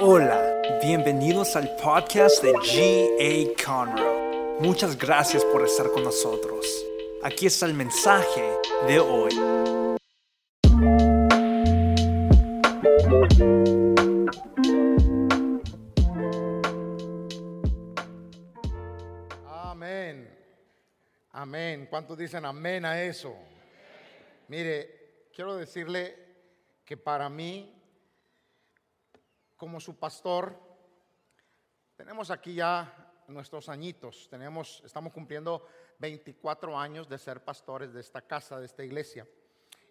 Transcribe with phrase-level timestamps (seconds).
[0.00, 3.64] Hola, bienvenidos al podcast de G.A.
[3.64, 4.60] Conroe.
[4.60, 6.86] Muchas gracias por estar con nosotros.
[7.24, 8.44] Aquí está el mensaje
[8.86, 9.32] de hoy.
[19.48, 20.30] Amén.
[21.32, 21.88] Amén.
[21.90, 23.34] ¿Cuántos dicen amén a eso?
[24.46, 26.14] Mire, quiero decirle
[26.84, 27.77] que para mí,
[29.58, 30.56] como su pastor,
[31.96, 34.28] tenemos aquí ya nuestros añitos.
[34.30, 35.66] Tenemos, estamos cumpliendo
[35.98, 39.26] 24 años de ser pastores de esta casa, de esta iglesia.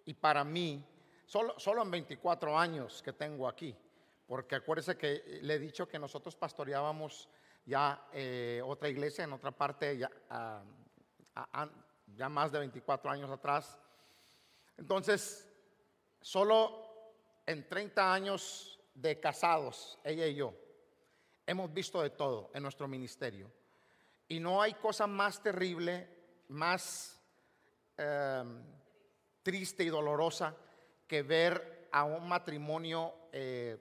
[0.05, 0.83] Y para mí,
[1.25, 3.77] solo, solo en 24 años que tengo aquí,
[4.25, 7.27] porque acuérdese que le he dicho que nosotros pastoreábamos
[7.65, 10.63] ya eh, otra iglesia en otra parte, ya, ah,
[12.15, 13.77] ya más de 24 años atrás.
[14.77, 15.45] Entonces,
[16.21, 16.87] solo
[17.45, 20.53] en 30 años de casados, ella y yo,
[21.45, 23.51] hemos visto de todo en nuestro ministerio.
[24.27, 26.09] Y no hay cosa más terrible,
[26.49, 27.21] más
[27.95, 28.63] em,
[29.43, 30.55] triste y dolorosa
[31.07, 33.77] que ver a un matrimonio eh,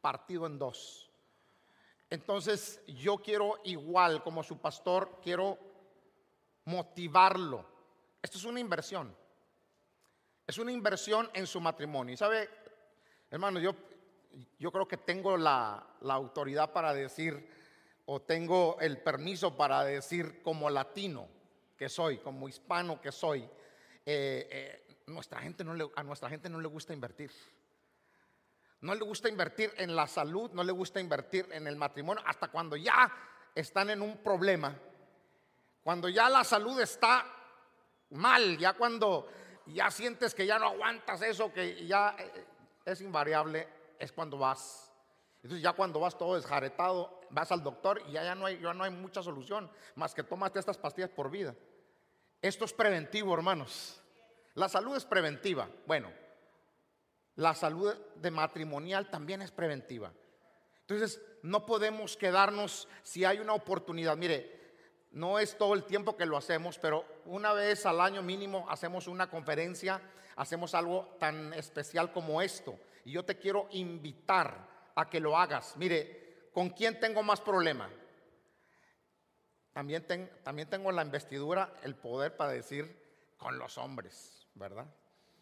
[0.00, 1.10] partido en dos.
[2.10, 5.58] Entonces yo quiero igual como su pastor, quiero
[6.66, 7.66] motivarlo.
[8.20, 9.16] Esto es una inversión.
[10.46, 12.12] Es una inversión en su matrimonio.
[12.12, 12.50] Y sabe,
[13.30, 13.74] hermano, yo,
[14.58, 17.48] yo creo que tengo la, autoridad para decir,
[18.06, 21.28] o tengo el permiso para decir como latino
[21.76, 23.40] que soy, como hispano que soy,
[24.04, 27.30] eh, eh, nuestra gente no a nuestra gente no le gusta invertir.
[28.80, 32.48] No le gusta invertir en la salud, no le gusta invertir en el matrimonio, hasta
[32.48, 33.12] cuando ya
[33.54, 34.76] están en un problema.
[35.84, 37.24] Cuando ya la salud está
[38.10, 39.28] mal, ya cuando
[39.66, 42.44] ya sientes que ya no aguantas eso, que ya eh,
[42.84, 43.68] es invariable,
[44.02, 44.92] es cuando vas.
[45.36, 48.74] Entonces ya cuando vas todo desjaretado, vas al doctor y ya, ya, no, hay, ya
[48.74, 51.54] no hay mucha solución, más que tomaste estas pastillas por vida.
[52.40, 54.00] Esto es preventivo, hermanos.
[54.54, 55.68] La salud es preventiva.
[55.86, 56.12] Bueno,
[57.36, 60.12] la salud de matrimonial también es preventiva.
[60.80, 64.16] Entonces, no podemos quedarnos si hay una oportunidad.
[64.16, 64.60] Mire,
[65.12, 69.06] no es todo el tiempo que lo hacemos, pero una vez al año mínimo hacemos
[69.06, 70.02] una conferencia,
[70.34, 72.78] hacemos algo tan especial como esto.
[73.04, 75.76] Y yo te quiero invitar a que lo hagas.
[75.76, 77.90] Mire, ¿con quién tengo más problema?
[79.72, 80.06] También,
[80.42, 84.86] también tengo la investidura, el poder para decir con los hombres, ¿verdad?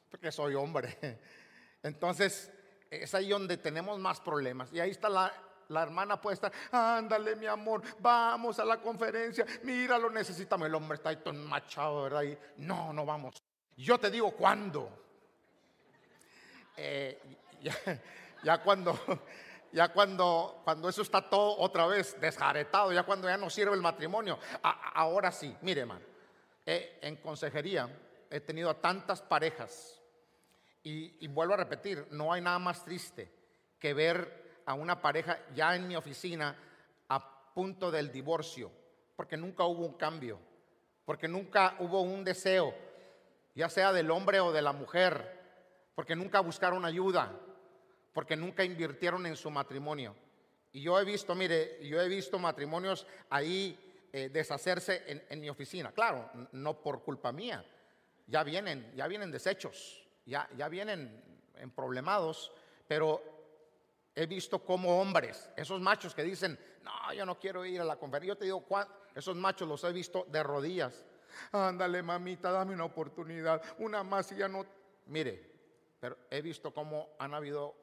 [0.09, 0.97] Porque soy hombre.
[1.83, 2.53] Entonces,
[2.91, 4.73] es ahí donde tenemos más problemas.
[4.73, 5.33] Y ahí está la,
[5.69, 10.67] la hermana puede estar, ándale mi amor, vamos a la conferencia, mira, lo necesitamos.
[10.67, 12.23] El hombre está ahí todo machado, ¿verdad?
[12.23, 13.43] Y no, no vamos.
[13.77, 14.91] Yo te digo cuándo.
[16.77, 17.21] Eh,
[18.43, 18.99] ya, cuando,
[19.73, 23.83] ya cuando, cuando eso está todo otra vez desjaretado, ya cuando ya no sirve el
[23.83, 26.05] matrimonio, ahora sí, mire, hermano,
[26.67, 27.89] eh, en consejería
[28.31, 30.01] he tenido a tantas parejas
[30.83, 33.31] y, vuelvo a repetir, no hay nada más triste
[33.79, 36.57] que ver a una pareja ya en mi oficina
[37.09, 38.71] a punto del divorcio,
[39.17, 40.39] porque nunca hubo un cambio,
[41.05, 42.75] porque nunca hubo un deseo,
[43.55, 45.39] ya sea del hombre o de la mujer,
[45.95, 47.33] porque nunca buscaron ayuda,
[48.13, 50.15] porque nunca invirtieron en su matrimonio.
[50.73, 55.93] Y yo he visto, mire, yo he visto matrimonios ahí eh, deshacerse en, mi oficina.
[55.93, 57.65] Claro, no por culpa mía.
[58.27, 60.01] Ya vienen, ya vienen desechos
[60.31, 61.23] ya, ya vienen
[61.57, 62.53] en problemados,
[62.87, 63.21] pero
[64.15, 67.97] he visto como hombres, esos machos que dicen, no, yo no quiero ir a la
[67.97, 68.65] conferencia, yo te digo,
[69.15, 71.05] esos machos los he visto de rodillas.
[71.53, 74.65] Ándale, mamita, dame una oportunidad, una más y ya no.
[75.07, 75.51] Mire,
[75.99, 77.75] pero he visto cómo han habido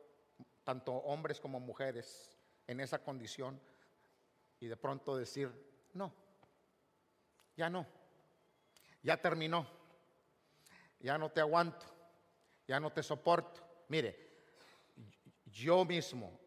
[0.68, 3.58] tanto hombres como mujeres en esa condición
[4.60, 5.50] y de pronto decir,
[5.94, 6.14] no,
[7.56, 7.88] ya no,
[9.02, 9.66] ya terminó,
[11.00, 11.86] ya no te aguanto
[12.68, 13.62] ya no te soporto.
[13.88, 14.16] Mire,
[15.46, 16.40] yo mismo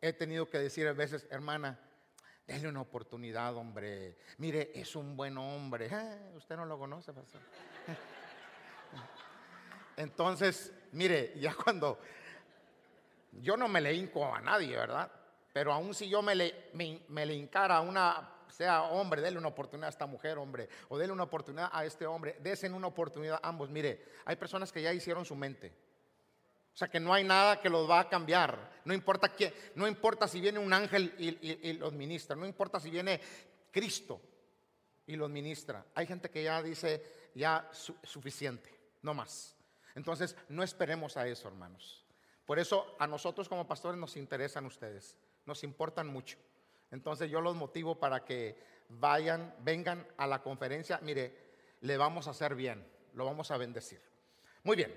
[0.00, 1.78] he tenido que decir a veces, hermana,
[2.46, 4.16] déle una oportunidad, hombre.
[4.38, 5.88] Mire, es un buen hombre.
[5.92, 7.40] Eh, usted no lo conoce, pastor.
[9.96, 12.00] Entonces, mire, ya cuando
[13.32, 15.10] yo no me le hinco a nadie, ¿verdad?
[15.52, 19.88] Pero aún si yo me le, me, le a una sea hombre, déle una oportunidad
[19.88, 23.48] a esta mujer, hombre, o déle una oportunidad a este hombre, desen una oportunidad a
[23.48, 23.70] ambos.
[23.70, 25.72] Mire, hay personas que ya hicieron su mente.
[26.72, 28.70] O sea que no hay nada que los va a cambiar.
[28.84, 32.90] No importa, quién, no importa si viene un ángel y, los ministra, no importa si
[32.90, 33.20] viene
[33.72, 34.20] Cristo
[35.06, 35.84] y los ministra.
[35.94, 37.68] Hay gente que ya dice, ya
[38.04, 38.72] suficiente,
[39.02, 39.56] no más.
[39.94, 42.04] Entonces, no esperemos a eso, hermanos.
[42.48, 46.38] Por eso a nosotros como pastores nos interesan ustedes, nos importan mucho.
[46.90, 48.58] Entonces yo los motivo para que
[48.88, 50.98] vayan, vengan a la conferencia.
[51.02, 51.36] Mire,
[51.82, 54.00] le vamos a hacer bien, lo vamos a bendecir.
[54.62, 54.90] Muy bien,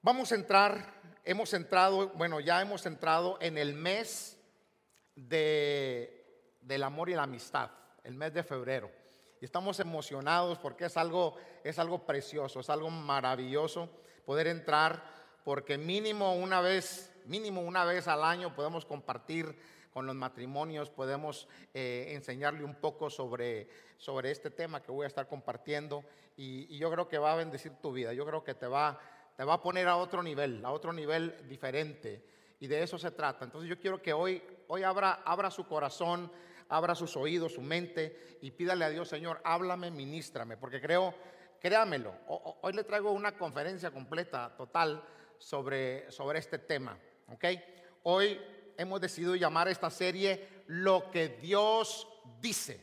[0.00, 4.38] vamos a entrar, hemos entrado, bueno, ya hemos entrado en el mes
[5.14, 7.72] de, del amor y la amistad,
[8.04, 8.90] el mes de febrero.
[9.38, 13.90] Y estamos emocionados porque es algo, es algo precioso, es algo maravilloso
[14.24, 19.56] poder entrar, porque mínimo una vez, mínimo una vez al año podemos compartir
[19.92, 23.68] con los matrimonios, podemos eh, enseñarle un poco sobre,
[23.98, 26.02] sobre este tema que voy a estar compartiendo
[26.36, 28.98] y, yo creo que va a bendecir tu vida, yo creo que te va,
[29.36, 32.24] te va a poner a otro nivel, a otro nivel diferente
[32.58, 33.44] y de eso se trata.
[33.44, 36.32] Entonces yo quiero que hoy, hoy abra, abra su corazón,
[36.70, 41.14] abra sus oídos, su mente y pídale a Dios, Señor, háblame, ministrame, porque creo,
[41.60, 42.14] créamelo,
[42.62, 45.04] hoy le traigo una conferencia completa, total,
[45.42, 46.96] sobre, sobre este tema,
[47.28, 47.44] ¿ok?
[48.04, 48.40] Hoy
[48.76, 52.08] hemos decidido llamar esta serie Lo que Dios
[52.40, 52.80] dice,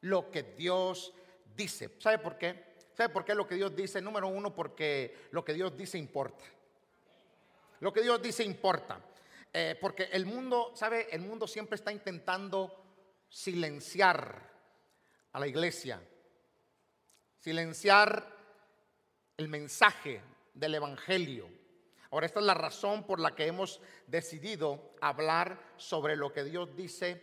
[0.00, 1.12] lo que Dios
[1.56, 1.90] dice.
[1.98, 2.72] ¿Sabe por qué?
[2.94, 4.00] ¿Sabe por qué lo que Dios dice?
[4.00, 6.44] Número uno, porque lo que Dios dice importa.
[7.80, 9.00] Lo que Dios dice importa.
[9.52, 11.08] Eh, porque el mundo, ¿sabe?
[11.10, 12.84] El mundo siempre está intentando
[13.28, 14.50] silenciar
[15.32, 16.00] a la iglesia,
[17.38, 18.26] silenciar
[19.36, 20.20] el mensaje
[20.54, 21.61] del Evangelio.
[22.12, 26.76] Ahora, esta es la razón por la que hemos decidido hablar sobre lo que Dios
[26.76, 27.22] dice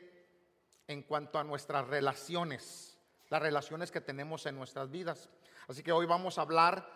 [0.87, 2.97] en cuanto a nuestras relaciones,
[3.29, 5.29] las relaciones que tenemos en nuestras vidas.
[5.67, 6.91] Así que hoy vamos a hablar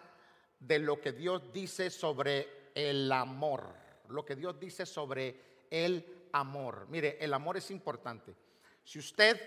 [0.60, 3.76] de lo que Dios dice sobre el amor,
[4.10, 6.88] lo que Dios dice sobre el amor.
[6.90, 8.34] Mire, el amor es importante.
[8.84, 9.40] Si usted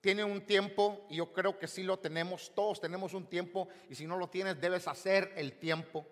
[0.00, 3.94] tiene un tiempo, y yo creo que sí lo tenemos, todos tenemos un tiempo, y
[3.94, 6.04] si no lo tienes, debes hacer el tiempo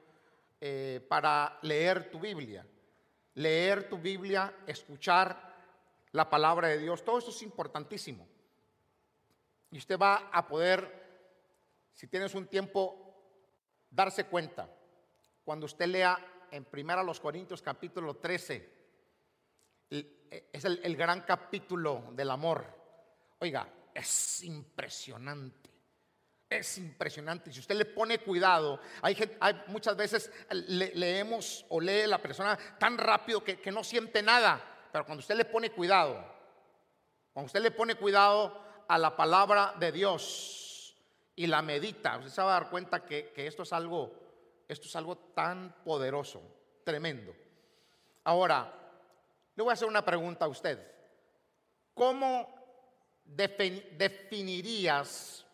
[0.60, 2.66] eh, para leer tu Biblia.
[3.34, 5.50] Leer tu Biblia, escuchar
[6.12, 8.26] la palabra de Dios, todo eso es importantísimo.
[9.70, 13.14] Y usted va a poder, si tienes un tiempo,
[13.90, 14.68] darse cuenta.
[15.44, 16.18] Cuando usted lea
[16.50, 18.80] en Primera los Corintios capítulo 13,
[19.90, 22.64] es el, gran capítulo del amor.
[23.38, 25.69] Oiga, es impresionante.
[26.50, 27.52] Es impresionante.
[27.52, 32.98] Si usted le pone cuidado, hay, hay muchas veces leemos o lee la persona tan
[32.98, 34.88] rápido que, que, no siente nada.
[34.90, 36.16] Pero cuando usted le pone cuidado,
[37.32, 40.96] cuando usted le pone cuidado a la palabra de Dios
[41.36, 44.12] y la medita, usted se va a dar cuenta que, que esto es algo,
[44.66, 46.42] esto es algo tan poderoso,
[46.82, 47.32] tremendo.
[48.24, 48.74] Ahora,
[49.54, 50.84] le voy a hacer una pregunta a usted.
[51.94, 52.52] ¿Cómo
[53.24, 55.46] definirías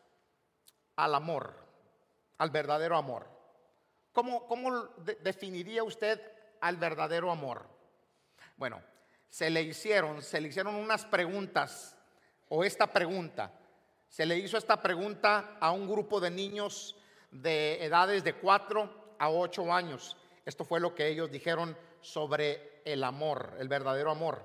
[0.97, 1.55] al amor,
[2.39, 3.27] al verdadero amor?
[4.13, 4.89] ¿Cómo, cómo
[5.23, 6.21] definiría usted
[6.61, 7.67] al verdadero amor?
[8.57, 8.83] Bueno,
[9.29, 11.97] se le hicieron, se le hicieron unas preguntas
[12.49, 13.53] o esta pregunta.
[14.09, 16.97] Se le hizo esta pregunta a un grupo de niños
[17.31, 20.17] de edades de 4 a 8 años.
[20.45, 24.43] Esto fue lo que ellos dijeron sobre el amor, el verdadero amor.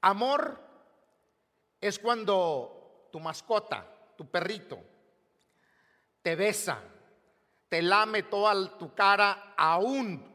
[0.00, 0.60] Amor
[1.80, 3.86] es cuando tu mascota,
[4.18, 4.80] tu perrito,
[6.22, 6.82] te besa,
[7.68, 10.28] te lame toda tu cara, aún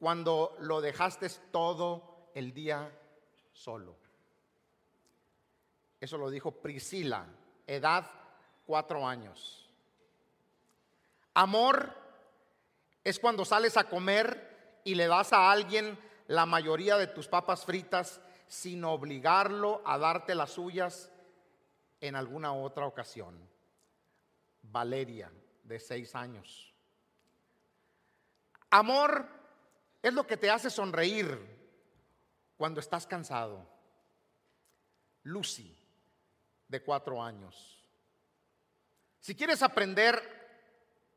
[0.00, 2.90] cuando lo dejaste todo el día
[3.52, 3.96] solo.
[6.00, 7.24] Eso lo dijo Priscila,
[7.68, 8.10] edad
[8.66, 9.70] cuatro años.
[11.34, 11.94] Amor
[13.04, 15.96] es cuando sales a comer y le das a alguien
[16.26, 21.12] la mayoría de tus papas fritas sin obligarlo a darte las suyas
[22.00, 23.38] en alguna otra ocasión.
[24.62, 25.30] Valeria,
[25.64, 26.74] de seis años.
[28.70, 29.28] Amor
[30.02, 31.38] es lo que te hace sonreír
[32.56, 33.66] cuando estás cansado.
[35.24, 35.76] Lucy,
[36.68, 37.84] de cuatro años.
[39.18, 40.22] Si quieres aprender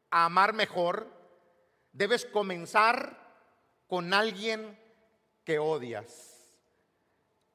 [0.09, 1.07] a amar mejor,
[1.91, 3.23] debes comenzar
[3.87, 4.77] con alguien
[5.43, 6.31] que odias.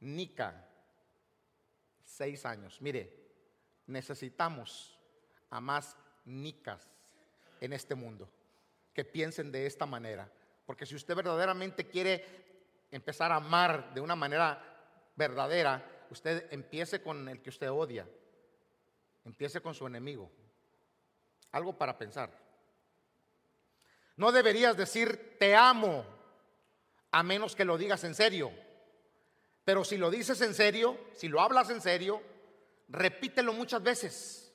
[0.00, 0.68] Nica,
[2.04, 2.80] seis años.
[2.80, 3.17] Mire,
[3.88, 4.98] necesitamos
[5.50, 6.86] a más Nicas
[7.60, 8.28] en este mundo
[8.92, 10.30] que piensen de esta manera.
[10.66, 12.24] Porque si usted verdaderamente quiere
[12.90, 14.62] empezar a amar de una manera
[15.16, 18.06] verdadera, usted empiece con el que usted odia.
[19.24, 20.30] Empiece con su enemigo.
[21.52, 22.30] Algo para pensar.
[24.16, 26.04] No deberías decir te amo
[27.10, 28.52] a menos que lo digas en serio.
[29.64, 32.22] Pero si lo dices en serio, si lo hablas en serio,
[32.88, 34.52] repítelo muchas veces.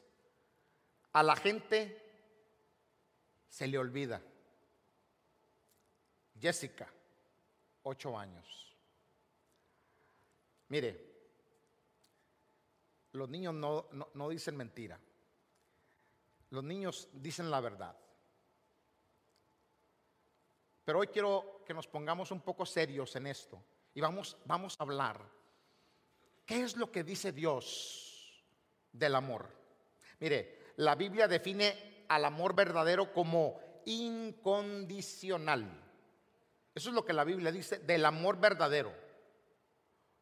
[1.14, 2.02] A la gente
[3.48, 4.22] se le olvida.
[6.40, 6.92] Jessica,
[7.84, 8.76] ocho años.
[10.70, 11.14] Mire,
[13.12, 15.00] los niños no, no dicen mentira.
[16.50, 17.96] Los niños dicen la verdad.
[20.84, 23.64] Pero hoy quiero que nos pongamos un poco serios en esto
[23.94, 25.22] y vamos, vamos a hablar.
[26.46, 28.03] ¿Qué es lo que dice Dios
[28.94, 29.50] del amor?
[30.20, 35.84] Mire, la Biblia define al amor verdadero como incondicional.
[36.74, 38.94] Eso es lo que la Biblia dice del amor verdadero.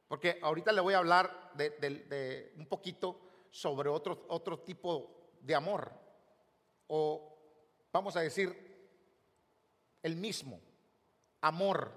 [0.07, 5.91] Porque ahorita le voy a hablar de, un poquito sobre otro, otro tipo de amor.
[6.87, 7.31] O
[7.93, 8.71] vamos a decir,
[10.03, 10.59] el mismo,
[11.41, 11.91] amor,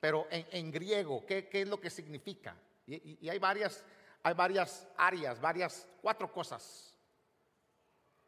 [0.00, 2.56] pero en, griego, ¿qué, es lo que significa?
[2.86, 3.84] Y, hay, varias,
[4.26, 6.92] hay varias áreas, varias, cuatro cosas.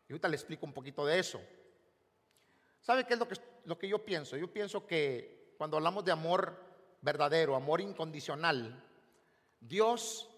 [0.09, 1.41] Y ahorita le explico un poquito de eso.
[2.81, 4.37] ¿Sabe qué es lo que, lo que yo pienso?
[4.37, 6.57] Yo pienso que cuando hablamos de amor
[7.03, 8.81] verdadero, amor incondicional,
[9.59, 10.31] Dios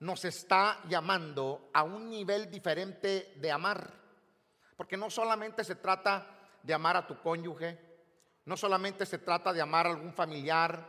[0.00, 3.94] nos está llamando a un nivel diferente de amar.
[4.76, 7.78] Porque no solamente se trata de amar a tu cónyuge,
[8.44, 10.86] no solamente se trata de amar a algún familiar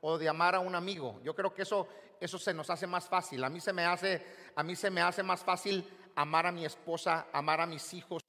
[0.00, 1.20] o de amar a un amigo.
[1.22, 1.86] Yo creo que eso,
[2.20, 3.42] eso se nos hace más fácil.
[3.44, 6.64] A mí se me hace, a mí se me hace más fácil amar a mi
[6.64, 8.22] esposa, amar a mis hijos,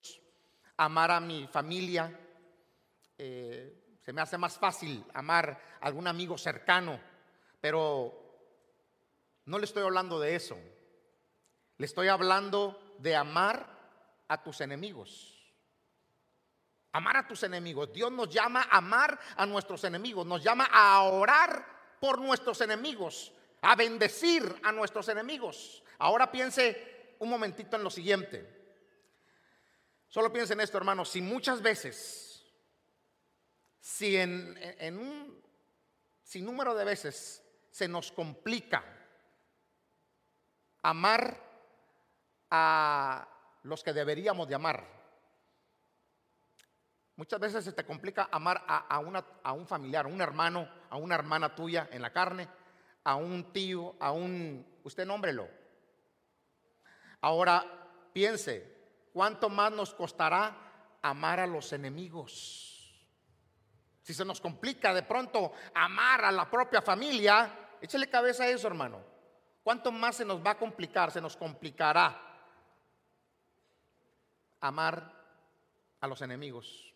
[0.78, 2.18] amar a mi familia.
[3.18, 7.00] Eh, se me hace más fácil amar a algún amigo cercano,
[7.60, 8.28] pero
[9.46, 10.58] no le estoy hablando de eso.
[11.78, 13.78] Le estoy hablando de amar
[14.28, 15.34] a tus enemigos.
[16.92, 17.94] Amar a tus enemigos.
[17.94, 20.26] Dios nos llama a amar a nuestros enemigos.
[20.26, 21.66] Nos llama a orar
[22.00, 23.32] por nuestros enemigos.
[23.62, 25.84] A bendecir a nuestros enemigos.
[26.00, 28.58] Ahora piense un momentito en lo siguiente.
[30.08, 31.10] Solo piense en esto, hermanos.
[31.10, 32.46] Si muchas veces,
[33.80, 35.44] si en, un
[36.24, 38.84] sinnúmero de veces se nos complica
[40.82, 41.44] amar
[42.50, 43.28] a
[43.64, 44.98] los que deberíamos de amar,
[47.18, 50.98] Muchas veces se te complica amar a, una, a, un familiar, a un hermano, a
[50.98, 52.48] una hermana tuya en la carne,
[53.08, 54.68] a un tío, a un...
[54.84, 55.48] Usted nómbrelo.
[57.22, 57.64] Ahora
[58.12, 63.08] piense, ¿cuánto más nos costará amar a los enemigos?
[64.02, 68.68] Si se nos complica de pronto amar a la propia familia, échale cabeza a eso,
[68.68, 69.02] hermano.
[69.64, 71.10] ¿Cuánto más se nos va a complicar?
[71.10, 72.22] Se nos complicará
[74.60, 75.14] amar
[76.02, 76.94] a los enemigos.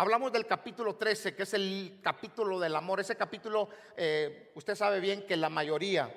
[0.00, 3.00] Hablamos del capítulo 13, que es el capítulo del amor.
[3.00, 6.10] Ese capítulo, eh, usted sabe bien que la mayoría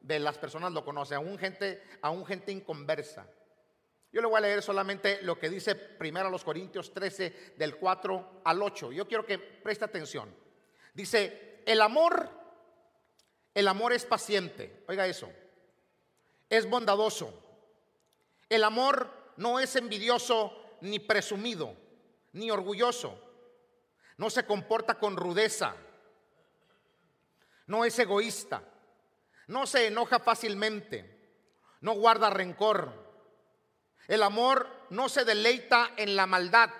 [0.00, 3.26] de las personas lo conoce, aún gente, aún gente inconversa.
[4.10, 7.76] Yo le voy a leer solamente lo que dice primero a los Corintios 13, del
[7.76, 8.92] 4 al 8.
[8.92, 10.34] Yo quiero que preste atención.
[10.94, 12.30] Dice, el amor,
[13.52, 14.84] el amor es paciente.
[14.88, 15.30] Oiga eso.
[16.48, 17.34] Es bondadoso.
[18.48, 21.87] El amor no es envidioso ni presumido
[22.32, 23.18] ni orgulloso.
[24.16, 25.74] No se comporta con rudeza.
[27.66, 28.62] No es egoísta.
[29.46, 31.18] No se enoja fácilmente.
[31.80, 32.92] No guarda rencor.
[34.08, 36.70] El amor no se deleita en la maldad,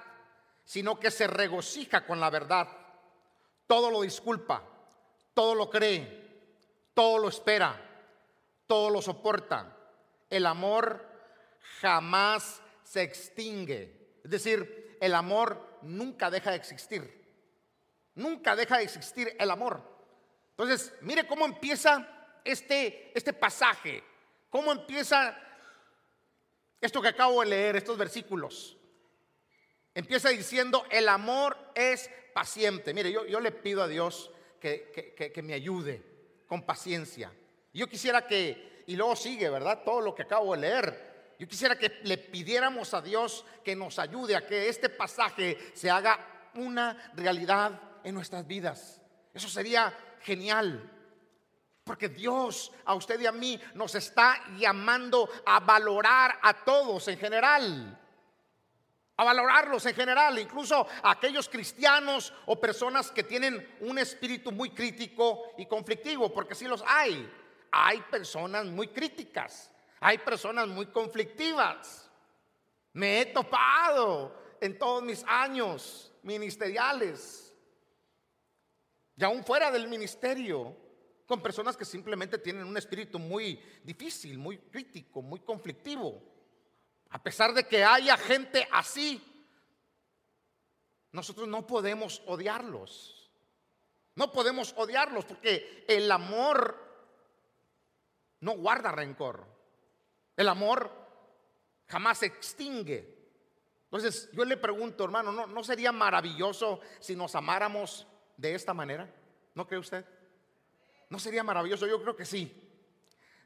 [0.65, 2.69] sino que se regocija con la verdad.
[3.67, 4.63] Todo lo disculpa,
[5.35, 6.57] todo lo cree,
[6.95, 7.79] todo lo espera,
[8.67, 9.77] todo lo soporta.
[10.31, 11.07] El amor
[11.81, 14.21] jamás se extingue.
[14.25, 17.19] Es decir, el amor nunca deja de existir.
[18.15, 19.83] Nunca deja de existir el amor.
[20.51, 22.07] Entonces, mire cómo empieza
[22.45, 24.03] este, este pasaje,
[24.51, 25.37] cómo empieza
[26.81, 28.77] esto que acabo de leer, estos versículos.
[29.95, 32.93] Empieza diciendo, el amor es paciente.
[32.95, 36.03] Mire, yo, yo le pido a Dios que, que me ayude
[36.47, 37.33] con paciencia.
[37.73, 39.83] Yo quisiera que, y luego sigue, ¿verdad?
[39.85, 41.08] Todo lo que acabo de leer.
[41.39, 45.89] Yo quisiera que le pidiéramos a Dios que nos ayude a que este pasaje se
[45.89, 46.19] haga
[46.55, 49.01] una realidad en nuestras vidas.
[49.33, 50.91] Eso sería genial.
[51.85, 57.19] Porque Dios a usted y a mí nos está llamando a valorar a todos en
[57.19, 57.99] general.
[59.17, 64.71] A valorarlos en general, incluso a aquellos cristianos o personas que tienen un espíritu muy
[64.71, 67.29] crítico y conflictivo, porque sí los hay.
[67.71, 69.71] Hay personas muy críticas.
[70.01, 72.11] Hay personas muy conflictivas.
[72.93, 77.55] Me he topado en todos mis años ministeriales
[79.17, 80.77] y aún fuera del ministerio
[81.27, 86.23] con personas que simplemente tienen un espíritu muy difícil, muy crítico, muy conflictivo.
[87.11, 89.21] A pesar de que haya gente así,
[91.11, 93.31] nosotros no podemos odiarlos.
[94.15, 96.77] No podemos odiarlos porque el amor
[98.41, 99.58] no guarda rencor.
[100.39, 100.89] El amor
[101.89, 103.19] jamás se extingue.
[103.85, 109.13] Entonces yo le pregunto, hermano, ¿no, ¿no sería maravilloso si nos amáramos de esta manera?
[109.57, 110.05] ¿No cree usted?
[111.11, 111.89] ¿No sería maravilloso?
[111.89, 112.71] Yo creo que sí.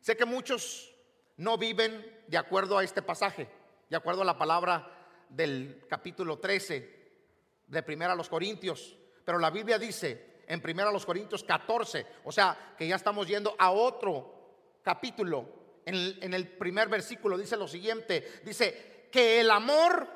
[0.02, 0.94] Sé que muchos
[1.38, 3.48] no viven de acuerdo a este pasaje,
[3.88, 7.02] de acuerdo a la palabra del capítulo 13
[7.68, 12.06] de Primera a los Corintios, pero la Biblia dice en Primera a los Corintios 14,
[12.24, 15.61] o sea, que ya estamos yendo a otro capítulo.
[15.84, 20.08] En el, primer versículo dice lo siguiente, dice que el amor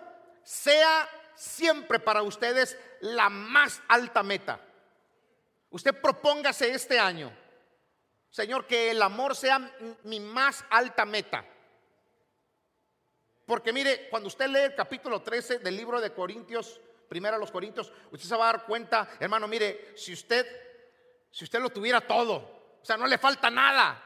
[0.44, 4.60] sea siempre para ustedes la más alta meta.
[5.70, 7.36] Usted propóngase este año,
[8.30, 9.58] Señor, que el amor sea
[10.04, 11.44] mi más alta meta.
[13.44, 17.50] Porque mire, cuando usted lee el capítulo 13 del libro de Corintios, primero a los
[17.50, 20.46] Corintios, usted se va a dar cuenta, hermano, mire, si usted,
[21.30, 24.02] si usted lo tuviera todo, o sea, no le falta nada,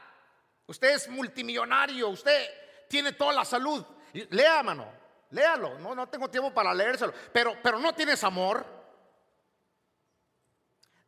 [0.71, 2.49] usted es multimillonario, usted
[2.87, 4.91] tiene toda la salud, lea, hermano,
[5.29, 8.65] léalo, no, no tengo tiempo para leérselo, pero, pero no tienes amor,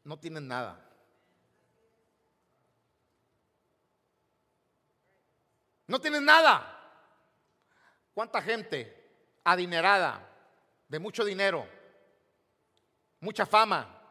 [0.04, 0.80] no tienes nada.
[5.88, 6.70] No tienes nada.
[8.14, 10.30] ¿Cuánta gente adinerada,
[10.88, 11.68] de mucho dinero,
[13.20, 14.02] mucha fama,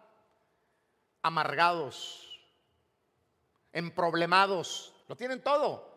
[1.23, 2.23] amargados,
[3.73, 5.91] emproblemados, tienen todo.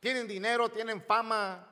[0.00, 1.66] Tienen dinero, tienen fama,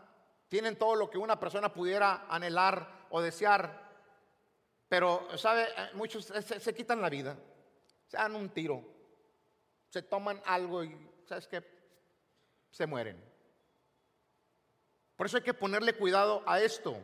[0.48, 3.84] tienen todo lo que una persona pudiera anhelar o desear.
[4.88, 5.68] Pero, ¿sabe?
[5.94, 7.36] Muchos se, quitan la vida,
[8.06, 8.82] se dan un tiro,
[9.88, 11.62] se toman algo y, ¿sabes qué?
[12.70, 13.22] Se mueren.
[15.16, 16.96] Por eso hay que ponerle cuidado a esto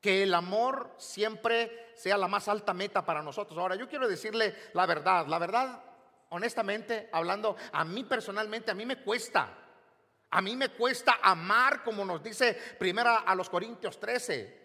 [0.00, 3.58] que el amor siempre sea la más alta meta para nosotros.
[3.58, 5.82] Ahora, yo quiero decirle la verdad, la verdad,
[6.34, 9.56] honestamente, hablando, a mí personalmente, a mí me cuesta,
[10.30, 14.62] a mí me cuesta amar, como nos dice primera a los Corintios 13,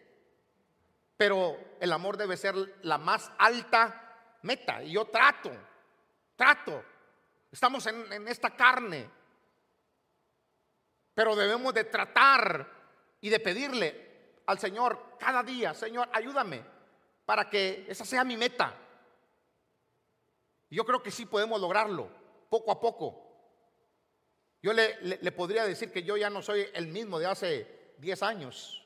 [1.15, 4.82] pero el amor debe ser la más alta meta.
[4.82, 5.51] Y yo trato,
[6.36, 6.84] trato,
[7.51, 9.08] estamos en, en esta carne,
[11.13, 12.67] pero debemos de tratar
[13.21, 16.63] y de pedirle al Señor cada día, Señor, ayúdame
[17.27, 18.73] para que esa sea mi meta.
[20.69, 22.10] Yo creo que sí podemos lograrlo,
[22.49, 23.25] poco a poco.
[24.62, 28.84] Yo le, podría decir que yo ya no soy el mismo de hace 10 años.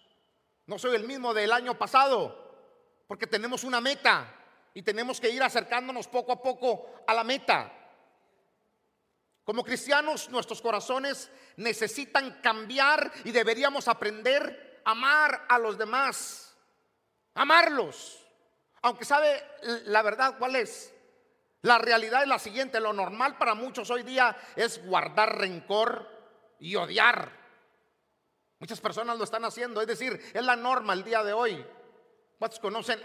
[0.65, 2.55] No soy el mismo del año pasado,
[3.07, 4.33] porque tenemos una meta
[4.73, 7.71] y tenemos que ir acercándonos poco a poco a la meta.
[9.43, 16.55] Como cristianos, nuestros corazones necesitan cambiar y deberíamos aprender amar a los demás,
[17.33, 18.19] amarlos.
[18.81, 19.43] Aunque sabe
[19.85, 20.92] la verdad cuál es.
[21.63, 26.05] La realidad es la siguiente, lo normal para muchos hoy día es guardar rencor
[26.59, 27.31] y odiar.
[28.59, 31.65] Muchas personas lo están haciendo, es decir, es la norma el día de hoy.
[32.37, 32.99] ¿Cuántos conocen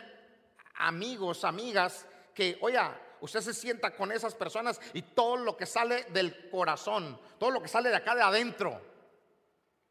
[0.75, 6.07] amigos, amigas que, oiga, usted se sienta con esas personas y todo lo que sale
[6.11, 8.81] del corazón, todo lo que sale de acá de adentro,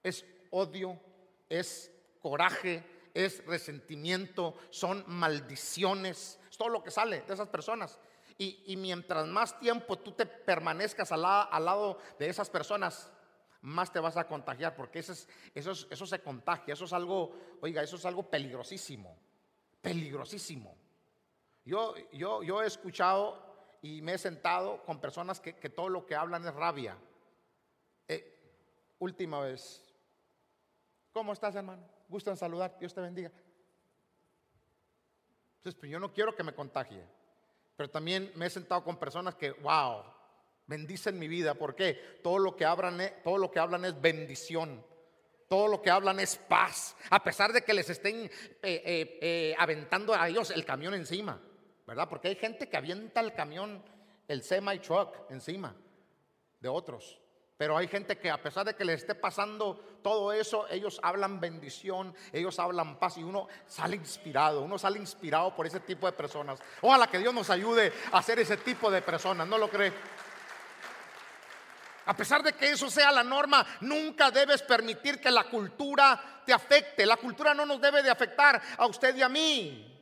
[0.03, 0.99] es odio,
[1.47, 1.89] es
[2.21, 7.97] coraje, es resentimiento, son maldiciones, es todo lo que sale de esas personas.
[8.39, 13.11] Y, mientras más tiempo tú te permanezcas al, lado de esas personas,
[13.61, 15.15] más te vas a contagiar, porque eso,
[15.75, 19.17] se contagia, eso es algo, oiga, eso es algo peligrosísimo,
[19.81, 20.75] peligrosísimo.
[21.65, 21.95] Yo,
[22.61, 23.43] he escuchado
[23.81, 26.95] y me he sentado con personas que, todo lo que hablan es rabia.
[28.07, 29.87] Eh, última vez,
[31.17, 31.81] ¿Cómo estás, hermano?
[32.07, 32.77] Gusto en saludar.
[32.79, 33.31] Dios te bendiga.
[35.55, 37.03] Entonces, pues yo no quiero que me contagie.
[37.77, 40.03] Pero también me he sentado con personas que, wow,
[40.65, 41.53] bendicen mi vida.
[41.53, 42.19] ¿Por qué?
[42.23, 44.83] Todo lo que hablan, todo lo que hablan es bendición.
[45.47, 46.97] Todo lo que hablan es paz.
[47.09, 48.29] A pesar de que les estén eh,
[48.63, 51.39] eh, eh, aventando a ellos el camión encima.
[51.85, 52.09] ¿Verdad?
[52.09, 53.81] Porque hay gente que avienta el camión,
[54.27, 55.73] el semi-truck encima
[56.59, 57.21] de otros.
[57.57, 61.39] Pero hay gente que a pesar de que les esté pasando todo eso, ellos hablan
[61.39, 66.11] bendición, ellos hablan paz y uno sale inspirado, uno sale inspirado por ese tipo de
[66.11, 66.59] personas.
[66.81, 69.91] Ojalá que Dios nos ayude a ser ese tipo de personas, ¿no lo cree?
[72.05, 76.53] A pesar de que eso sea la norma, nunca debes permitir que la cultura te
[76.53, 77.05] afecte.
[77.05, 79.96] La cultura no nos debe de afectar a usted y a mí.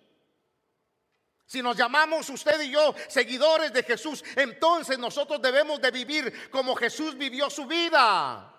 [1.45, 6.75] Si nos llamamos usted y yo seguidores de Jesús, entonces nosotros debemos de vivir como
[6.75, 8.51] Jesús vivió su vida.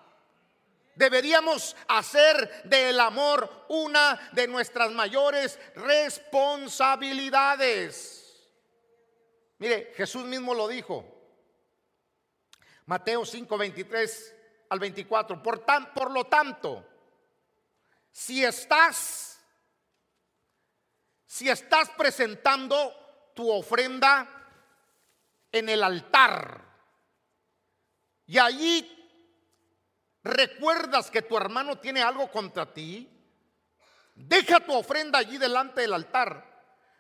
[0.95, 8.17] deberíamos hacer del amor una de nuestras mayores responsabilidades.
[9.59, 11.05] Mire, Jesús mismo lo dijo.
[12.87, 14.35] Mateo 5, 23
[14.69, 15.43] al 24.
[15.43, 16.87] Por, tan, por lo tanto,
[18.13, 19.36] si estás,
[21.27, 22.95] si estás presentando
[23.35, 24.27] tu ofrenda
[25.53, 26.67] en el altar
[28.27, 28.93] y allí
[30.23, 33.09] recuerdas que tu hermano tiene algo contra ti,
[34.15, 36.55] deja tu ofrenda allí delante del altar.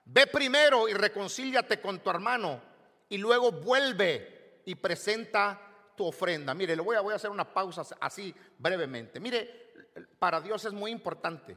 [0.04, 2.62] Ve primero y reconcíliate con tu hermano
[3.08, 5.60] y luego vuelve y presenta
[5.96, 6.54] tu ofrenda.
[6.54, 9.18] Mire, le voy a, voy a hacer una pausa así brevemente.
[9.18, 9.72] Mire,
[10.18, 11.56] para Dios es muy importante,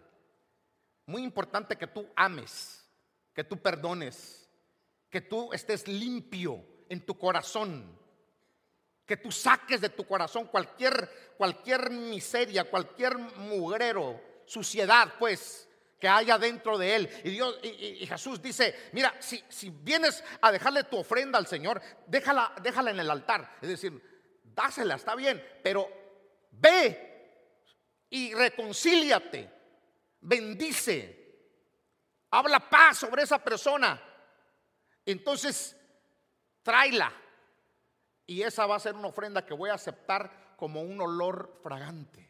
[1.09, 2.87] muy importante que tú ames,
[3.33, 4.49] que tú perdones,
[5.09, 7.99] que tú estés limpio en tu corazón
[9.09, 15.67] que tú saques de tu corazón cualquier, cualquier miseria, cualquier mugrero, suciedad, pues,
[15.99, 17.09] que haya dentro de él.
[17.23, 21.81] Y Dios y, Jesús dice, mira, si, si, vienes a dejarle tu ofrenda al Señor,
[22.05, 23.57] déjala, déjala en el altar.
[23.63, 23.99] Es decir,
[24.43, 25.89] dásela, está bien, pero
[26.51, 29.49] ve y reconcíliate,
[30.21, 31.19] bendice,
[32.31, 34.01] habla paz sobre esa persona.
[35.05, 35.75] Entonces,
[36.63, 37.11] tráela
[38.25, 42.29] y esa va a ser una ofrenda que voy a aceptar como un olor fragante.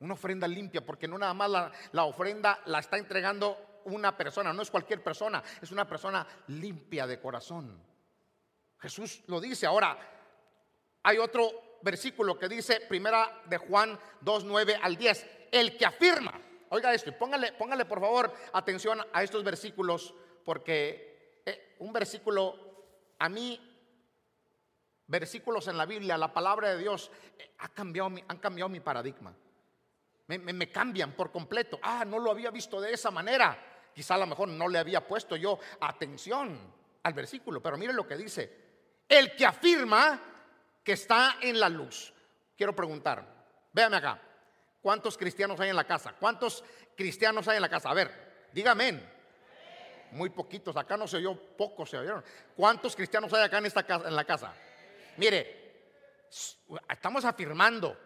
[0.00, 4.62] Una ofrenda limpia, porque no nada más la, ofrenda la está entregando una persona, no
[4.62, 7.82] es cualquier persona, es una persona limpia de corazón.
[8.78, 9.66] Jesús lo dice.
[9.66, 9.96] Ahora,
[11.02, 16.40] hay otro versículo que dice, primera de Juan 2, 9 al 10, el que afirma,
[16.70, 22.56] oiga esto, póngale, póngale por favor atención a estos versículos, porque eh, un versículo
[23.18, 23.66] a mí
[25.06, 29.34] versículos en la Biblia, la palabra de Dios, eh, ha cambiado han cambiado mi paradigma.
[30.38, 31.80] Me, cambian por completo.
[31.82, 33.90] Ah, no lo había visto de esa manera.
[33.92, 38.06] Quizá a lo mejor no le había puesto yo atención al versículo, pero mire lo
[38.06, 38.70] que dice.
[39.08, 40.20] El que afirma
[40.84, 42.14] que está en la luz.
[42.56, 43.26] Quiero preguntar,
[43.72, 44.22] véame acá,
[44.82, 46.14] ¿cuántos cristianos hay en la casa?
[46.18, 46.64] ¿Cuántos
[46.96, 47.90] cristianos hay en la casa?
[47.90, 49.20] A ver, dígame.
[50.12, 52.24] Muy poquitos, acá no se oyó, pocos se oyeron.
[52.56, 54.52] ¿Cuántos cristianos hay acá en esta casa, en la casa?
[55.16, 55.60] Mire,
[56.88, 57.96] estamos afirmando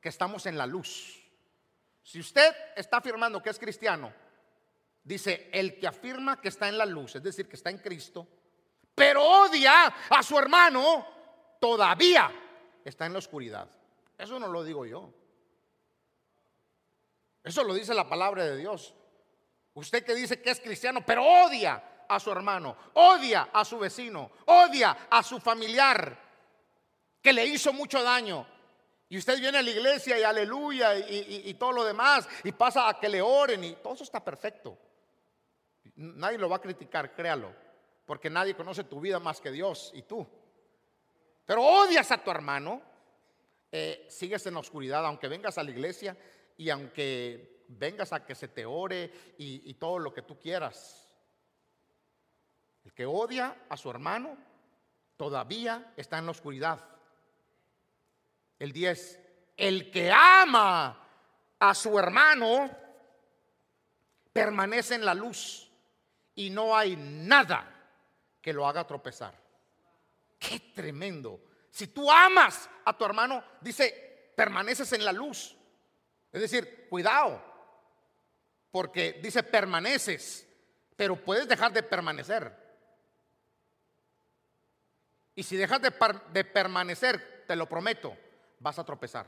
[0.00, 1.22] que estamos en la luz.
[2.02, 4.12] Si usted está afirmando que es cristiano,
[5.02, 8.26] dice, el que afirma que está en la luz, es decir, que está en Cristo,
[8.94, 11.06] pero odia a su hermano,
[11.60, 12.30] todavía
[12.84, 13.68] está en la oscuridad.
[14.16, 15.12] Eso no lo digo yo.
[17.44, 18.94] Eso lo dice la palabra de Dios.
[19.74, 24.30] Usted que dice que es cristiano, pero odia a su hermano, odia a su vecino,
[24.46, 26.18] odia a su familiar,
[27.20, 28.46] que le hizo mucho daño.
[29.10, 32.98] Y usted viene a la iglesia y aleluya y, todo lo demás y pasa a
[32.98, 34.78] que le oren y todo eso está perfecto.
[35.96, 37.54] Nadie lo va a criticar, créalo,
[38.06, 40.26] porque nadie conoce tu vida más que Dios y tú.
[41.44, 42.80] Pero odias a tu hermano,
[43.70, 46.16] eh, sigues en la oscuridad, aunque vengas a la iglesia
[46.56, 51.04] y aunque vengas a que se te ore y todo lo que tú quieras.
[52.84, 54.36] El que odia a su hermano
[55.16, 56.80] todavía está en la oscuridad.
[58.58, 59.20] El 10,
[59.56, 61.00] el que ama
[61.58, 62.70] a su hermano
[64.32, 65.70] permanece en la luz
[66.34, 67.70] y no hay nada
[68.40, 69.34] que lo haga tropezar.
[70.38, 71.40] Qué tremendo.
[71.70, 75.56] Si tú amas a tu hermano, dice, permaneces en la luz.
[76.34, 77.40] Es decir, cuidado,
[78.72, 80.44] porque dice permaneces,
[80.96, 82.52] pero puedes dejar de permanecer.
[85.36, 88.16] Y si dejas de, permanecer, te lo prometo,
[88.58, 89.26] vas a tropezar.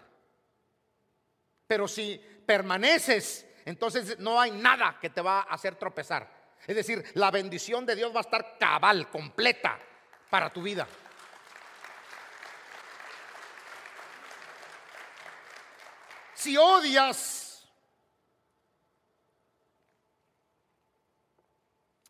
[1.69, 6.29] Pero si permaneces, entonces no hay nada que te va a hacer tropezar.
[6.67, 9.79] Es decir, la bendición de Dios va a estar cabal, completa
[10.29, 10.89] para tu vida.
[16.37, 17.67] Si odias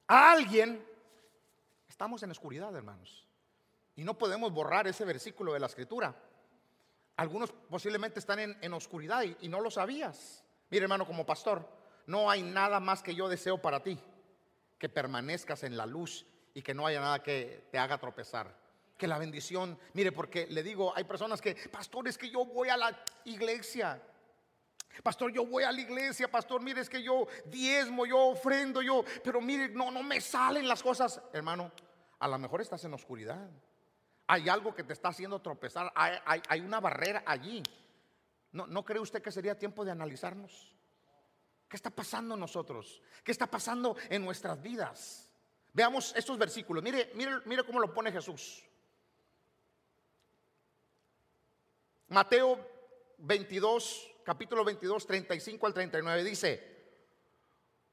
[0.09, 0.85] a alguien,
[1.89, 3.25] estamos en oscuridad, hermanos.
[3.95, 6.13] Y no podemos borrar ese versículo de la escritura.
[7.15, 10.43] Algunos posiblemente están en, oscuridad y, y no lo sabías.
[10.71, 11.65] Mire hermano, como pastor,
[12.07, 13.97] no hay nada más que yo deseo para ti,
[14.77, 18.53] que permanezcas en la luz y que no haya nada que te haga tropezar.
[18.99, 22.71] Que la bendición, mire, porque le digo, hay personas que, pastor, es que yo voy
[22.71, 24.03] a la iglesia.
[25.03, 29.05] Pastor, yo voy a la iglesia, pastor, mire, es que yo diezmo, yo ofrendo, yo,
[29.23, 31.21] pero mire, no, no me salen las cosas.
[31.33, 31.71] Hermano,
[32.19, 33.49] a lo mejor estás en oscuridad.
[34.27, 35.93] Hay algo que te está haciendo tropezar.
[35.95, 37.63] Hay, una barrera allí.
[38.53, 40.75] ¿no, ¿no cree usted que sería tiempo de analizarnos?
[41.69, 43.03] ¿Qué está pasando en nosotros?
[43.23, 45.31] ¿Qué está pasando en nuestras vidas?
[45.73, 46.83] Veamos estos versículos.
[46.83, 48.65] Mire, mire, mire cómo lo pone Jesús.
[52.09, 52.59] Mateo
[53.19, 56.77] 22, capítulo 22, 35 al 39 dice,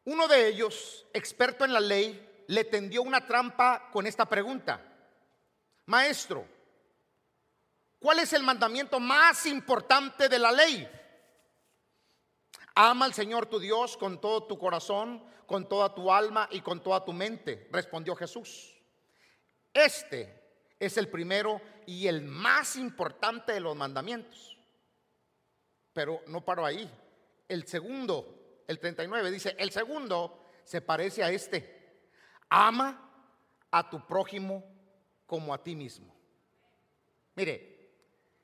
[0.05, 4.81] uno de ellos, experto en la ley, le tendió una trampa con esta pregunta.
[5.85, 6.47] Maestro,
[7.99, 10.89] ¿cuál es el mandamiento más importante de la ley?
[12.73, 16.81] Ama al Señor tu Dios con todo tu corazón, con toda tu alma y con
[16.81, 18.75] toda tu mente, respondió Jesús.
[19.71, 20.41] Este
[20.79, 24.52] es el primero y el más importante de los mandamientos.
[25.93, 26.89] Pero no paro ahí.
[27.47, 32.01] El segundo, el 39, dice, el segundo se parece a este.
[32.49, 33.11] Ama
[33.71, 34.63] a tu prójimo
[35.25, 36.13] como a ti mismo.
[37.35, 37.73] Mire,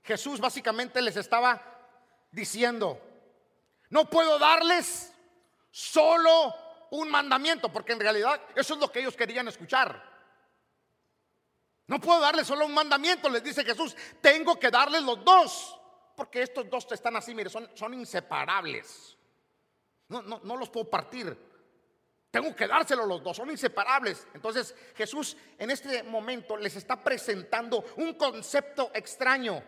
[0.04, 1.62] Jesús básicamente les estaba
[2.32, 3.00] diciendo,
[3.90, 5.14] no puedo darles
[5.72, 6.56] solo
[6.92, 10.08] un mandamiento, porque en realidad eso es lo que ellos querían escuchar.
[11.88, 15.79] No puedo darles solo un mandamiento, les dice Jesús, tengo que darles los dos,
[16.20, 19.16] porque estos dos están así, mire, son, inseparables.
[20.10, 21.34] No, no, no los puedo partir.
[22.30, 24.28] Tengo que dárselos los dos, son inseparables.
[24.34, 29.64] Entonces Jesús en este momento les está presentando un concepto extraño.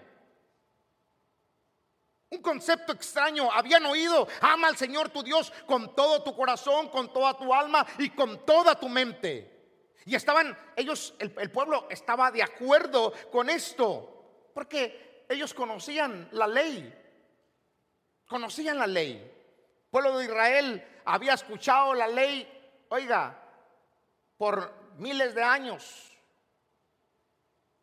[2.31, 3.49] Un concepto extraño.
[3.49, 7.87] Habían oído, ama al Señor tu Dios con todo tu corazón, con toda tu alma
[7.97, 9.93] y con toda tu mente.
[10.05, 16.45] Y estaban, ellos, el, el pueblo estaba de acuerdo con esto, porque ellos conocían la
[16.45, 16.93] ley.
[18.27, 19.13] Conocían la ley.
[19.13, 22.47] El pueblo de Israel había escuchado la ley,
[22.89, 23.37] oiga,
[24.37, 26.11] por miles de años,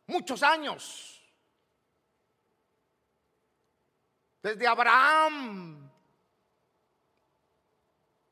[0.07, 1.23] muchos años.
[4.43, 5.91] Desde Abraham,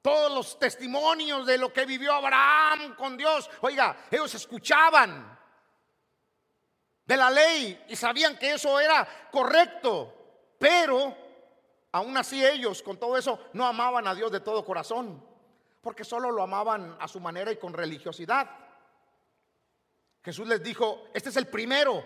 [0.02, 5.35] todos los testimonios de lo que vivió Abraham con Dios, oiga, ellos escuchaban
[7.06, 10.12] de la ley y sabían que eso era correcto,
[10.58, 11.16] pero
[11.92, 15.24] aún así ellos con todo eso no amaban a Dios de todo corazón,
[15.80, 18.50] porque solo lo amaban a su manera y con religiosidad.
[20.22, 22.04] Jesús les dijo, este es el primero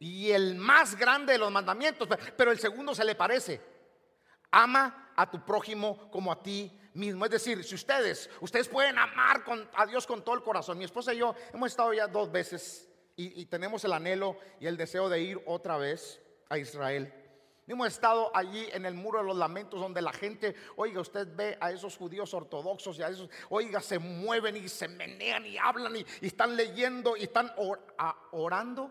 [0.00, 3.60] y el más grande de los mandamientos, pero el segundo se le parece.
[4.50, 7.24] Ama a tu prójimo como a ti mismo.
[7.24, 10.76] Es decir, si ustedes, ustedes pueden amar a Dios con todo el corazón.
[10.76, 14.76] Mi esposa y yo hemos estado ya dos veces y, tenemos el anhelo y el
[14.76, 17.12] deseo de ir otra vez a Israel.
[17.66, 21.56] Hemos estado allí en el muro de los lamentos donde la gente, oiga, usted ve
[21.60, 25.96] a esos judíos ortodoxos y a esos, oiga, se mueven y se menean y hablan
[25.96, 27.52] y, están leyendo y están
[28.32, 28.90] orando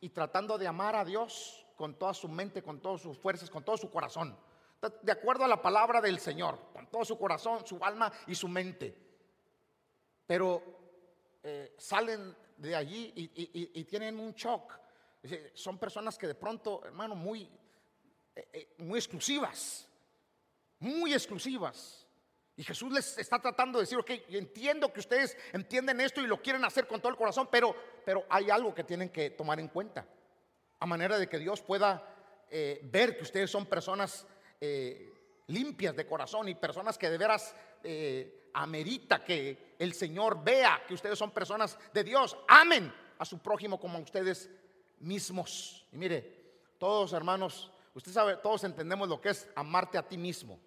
[0.00, 3.64] y tratando de amar a Dios con toda su mente, con todas sus fuerzas, con
[3.64, 4.36] todo su corazón.
[5.02, 8.48] De acuerdo a la palabra del Señor, con todo su corazón, su alma y su
[8.48, 8.96] mente.
[10.26, 10.62] Pero
[11.42, 13.30] eh, salen de allí y,
[13.80, 14.78] y, tienen un shock.
[15.54, 17.48] Son personas que de pronto, hermano, muy
[18.34, 19.88] eh, eh, muy exclusivas,
[20.78, 22.06] muy exclusivas.
[22.56, 26.40] Y Jesús les está tratando de decir, ok, entiendo que ustedes entienden esto y lo
[26.40, 29.68] quieren hacer con todo el corazón, pero, pero hay algo que tienen que tomar en
[29.68, 30.06] cuenta,
[30.78, 32.06] a manera de que Dios pueda
[32.50, 34.26] eh, ver que ustedes son personas
[34.60, 35.11] eh,
[35.52, 40.94] limpias de corazón y personas que de veras eh, amerita que el Señor vea que
[40.94, 42.36] ustedes son personas de Dios.
[42.48, 44.50] Amen a su prójimo como a ustedes
[45.00, 45.86] mismos.
[45.92, 46.42] Y mire,
[46.78, 50.58] todos hermanos, Usted sabe, todos entendemos lo que es amarte a ti mismo.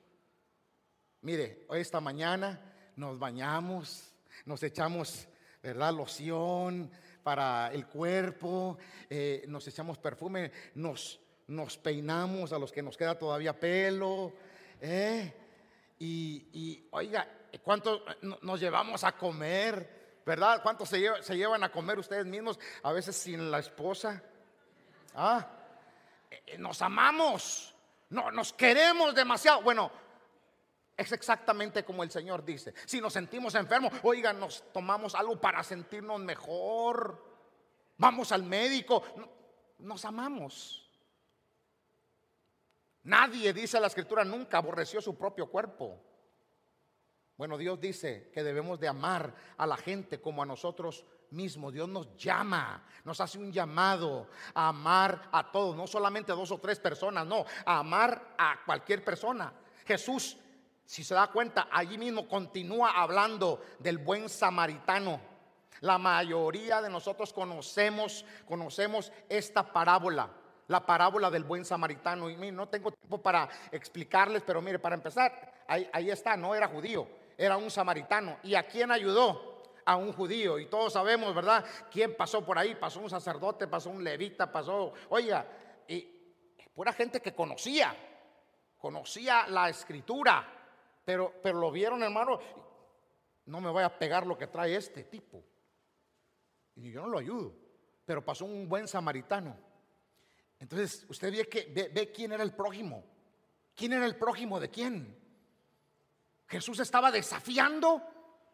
[1.22, 2.62] Mire, esta mañana
[2.96, 4.14] nos bañamos,
[4.46, 5.28] nos echamos,
[5.64, 5.92] ¿verdad?
[5.94, 6.92] Loción
[7.24, 8.78] para el cuerpo,
[9.10, 14.34] eh, nos echamos perfume, nos, nos peinamos a los que nos queda todavía pelo.
[14.82, 15.34] ¿Eh?
[16.00, 17.28] Y, oiga,
[17.64, 18.04] ¿cuánto
[18.42, 20.22] nos llevamos a comer?
[20.26, 20.62] ¿Verdad?
[20.64, 22.60] ¿Cuántos se, se llevan a comer ustedes mismos?
[22.84, 24.22] A veces sin la esposa.
[25.14, 25.48] Ah,
[26.30, 27.76] eh, nos amamos,
[28.10, 29.62] no, nos queremos demasiado.
[29.62, 29.92] Bueno,
[30.98, 32.74] es exactamente como el Señor dice.
[32.86, 37.24] Si nos sentimos enfermos, oigan, nos tomamos algo para sentirnos mejor.
[37.98, 39.04] Vamos al médico.
[39.80, 40.85] Nos amamos.
[43.06, 46.02] Nadie, dice la escritura, nunca aborreció su propio cuerpo.
[47.38, 51.72] Bueno, Dios dice que debemos de amar a la gente como a nosotros mismo.
[51.72, 56.52] Dios nos llama, nos hace un llamado a amar a todos, no solamente a dos
[56.52, 59.54] o tres personas, no, a amar a cualquier persona.
[59.86, 60.38] Jesús,
[60.86, 65.20] si se da cuenta, allí mismo continúa hablando del buen samaritano.
[65.82, 70.30] La mayoría de nosotros conocemos, conocemos esta parábola.
[70.68, 72.30] La parábola del buen samaritano.
[72.30, 76.68] Y no tengo tiempo para explicarles, pero mire, para empezar, ahí, ahí está, no era
[76.68, 78.38] judío, era un samaritano.
[78.44, 79.64] ¿Y a quién ayudó?
[79.86, 80.58] A un judío.
[80.60, 81.64] Y todos sabemos, ¿verdad?
[81.92, 82.76] ¿Quién pasó por ahí?
[82.76, 85.46] Pasó un sacerdote, pasó un levita, pasó, oiga,
[85.88, 86.02] y
[86.74, 87.96] pura gente que conocía,
[88.78, 90.46] conocía la escritura,
[91.04, 92.40] pero, pero lo vieron, hermano,
[93.46, 95.44] no me voy a pegar lo que trae este tipo.
[96.76, 97.54] Y yo no lo ayudo,
[98.06, 99.56] pero pasó un buen samaritano.
[100.60, 103.04] Entonces, usted ve, que, ve, quién era el prójimo.
[103.76, 105.18] ¿Quién era el prójimo de quién?
[106.48, 108.02] Jesús estaba desafiando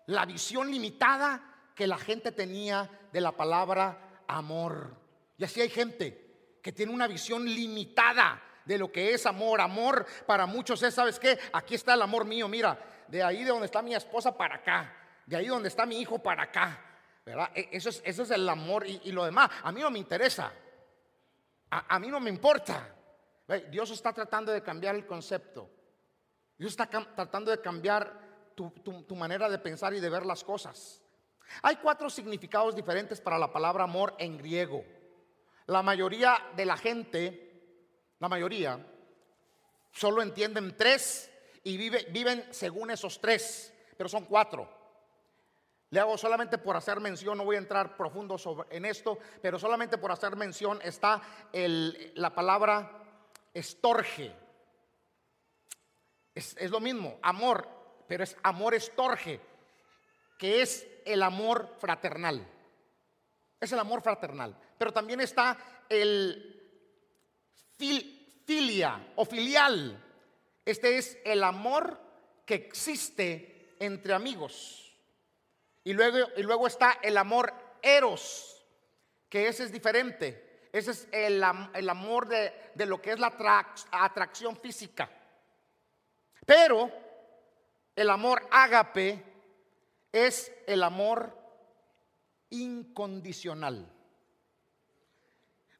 [0.07, 4.97] la visión limitada que la gente tenía de la palabra amor.
[5.37, 9.61] Y así hay gente que tiene una visión limitada de lo que es amor.
[9.61, 11.37] Amor para muchos es, ¿sabes qué?
[11.53, 14.95] Aquí está el amor mío, mira, de ahí de donde está mi esposa para acá,
[15.25, 16.79] de ahí donde está mi hijo para acá.
[17.25, 17.51] ¿verdad?
[17.53, 19.49] E, eso es, eso es el amor y, lo demás.
[19.63, 20.51] A mí no me interesa.
[21.71, 22.93] A, mí no me importa.
[23.69, 25.69] Dios está tratando de cambiar el concepto.
[26.57, 31.01] Dios está tratando de cambiar tu, manera de pensar y de ver las cosas.
[31.63, 34.83] Hay cuatro significados diferentes para la palabra amor en griego.
[35.67, 37.87] La mayoría de la gente,
[38.19, 38.85] la mayoría,
[39.91, 41.31] solo entienden tres
[41.63, 44.80] y viven según esos tres, pero son cuatro.
[45.91, 49.59] Le hago solamente por hacer mención, no voy a entrar profundo sobre, en esto, pero
[49.59, 52.89] solamente por hacer mención está la palabra
[53.53, 54.33] estorge.
[56.33, 57.67] Es, es, lo mismo, amor,
[58.07, 59.41] pero es amor estorge,
[60.39, 62.47] que es el amor fraternal.
[63.59, 64.57] Es el amor fraternal.
[64.77, 65.57] Pero también está
[65.89, 66.61] el
[68.45, 70.01] filia o filial.
[70.63, 71.99] Este es el amor
[72.45, 74.90] que existe entre amigos.
[75.83, 78.63] Y luego, y luego está el amor eros,
[79.29, 80.69] que ese es diferente.
[80.71, 83.33] Ese es el, amor de, de, lo que es la
[83.91, 85.09] atracción física.
[86.45, 86.89] Pero
[87.95, 89.23] el amor ágape
[90.11, 91.37] es el amor
[92.49, 93.91] incondicional.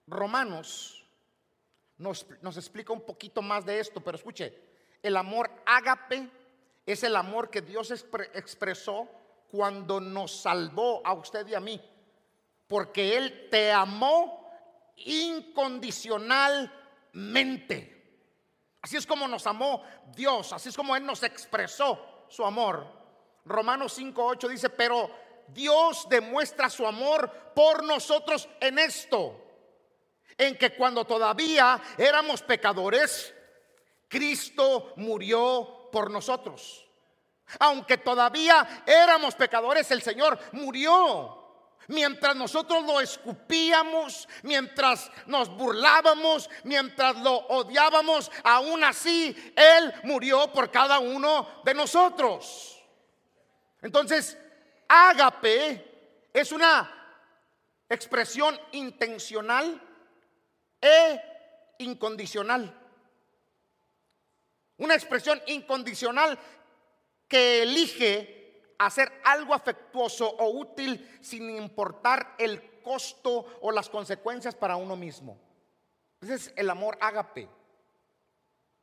[0.08, 1.08] Romanos
[1.98, 4.58] nos, nos, explica un poquito más de esto, pero escuche,
[5.02, 6.30] el amor ágape
[6.86, 9.08] es el amor que Dios expresó
[9.52, 11.82] cuando nos salvó a usted y a mí,
[12.68, 14.50] porque Él te amó
[14.96, 17.92] incondicionalmente.
[18.82, 19.84] Así es como nos amó
[20.16, 22.88] Dios, así es como Él nos expresó su amor.
[23.46, 25.12] Romanos 5.8 dice, pero
[25.48, 29.38] Dios demuestra su amor por nosotros en esto,
[30.38, 33.34] en que cuando todavía éramos pecadores,
[34.08, 36.88] Cristo murió por nosotros.
[37.60, 41.38] Aunque todavía éramos pecadores, el Señor murió.
[41.88, 50.72] Mientras nosotros lo escupíamos, mientras nos burlábamos, mientras lo odiábamos, aún así Él murió por
[50.72, 52.82] cada uno de nosotros.
[53.82, 54.38] Entonces,
[54.88, 57.02] ágape es una
[57.90, 59.82] expresión intencional
[60.80, 62.78] e incondicional.
[64.78, 66.40] Una expresión incondicional
[67.32, 74.76] que elige hacer algo afectuoso o útil sin importar el costo o las consecuencias para
[74.76, 75.40] uno mismo.
[76.20, 77.48] Ese es el amor ágape.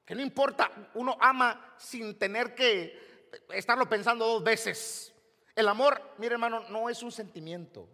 [0.02, 5.12] Que no importa, uno ama sin tener que estarlo pensando dos veces.
[5.54, 7.86] El amor, mire hermano, no es un sentimiento.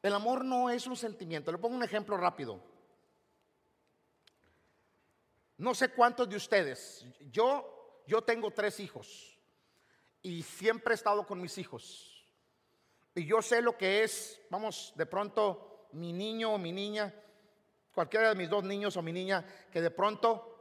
[0.00, 1.50] El amor no es un sentimiento.
[1.50, 2.62] Le pongo un ejemplo rápido.
[5.56, 7.77] No sé cuántos de ustedes, yo
[8.08, 9.38] yo tengo tres hijos
[10.22, 12.26] y siempre he estado con mis hijos.
[13.14, 17.14] Y yo sé lo que es, vamos, de pronto mi niño o mi niña,
[17.92, 20.56] cualquiera de mis dos niños o mi niña, que de pronto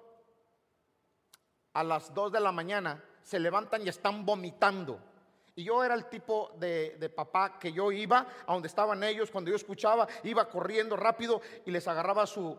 [1.74, 5.00] a las dos de la mañana se levantan y están vomitando.
[5.56, 9.50] Y yo era el tipo de, papá que yo iba a donde estaban ellos, cuando
[9.50, 12.58] yo escuchaba, iba corriendo rápido y les agarraba su,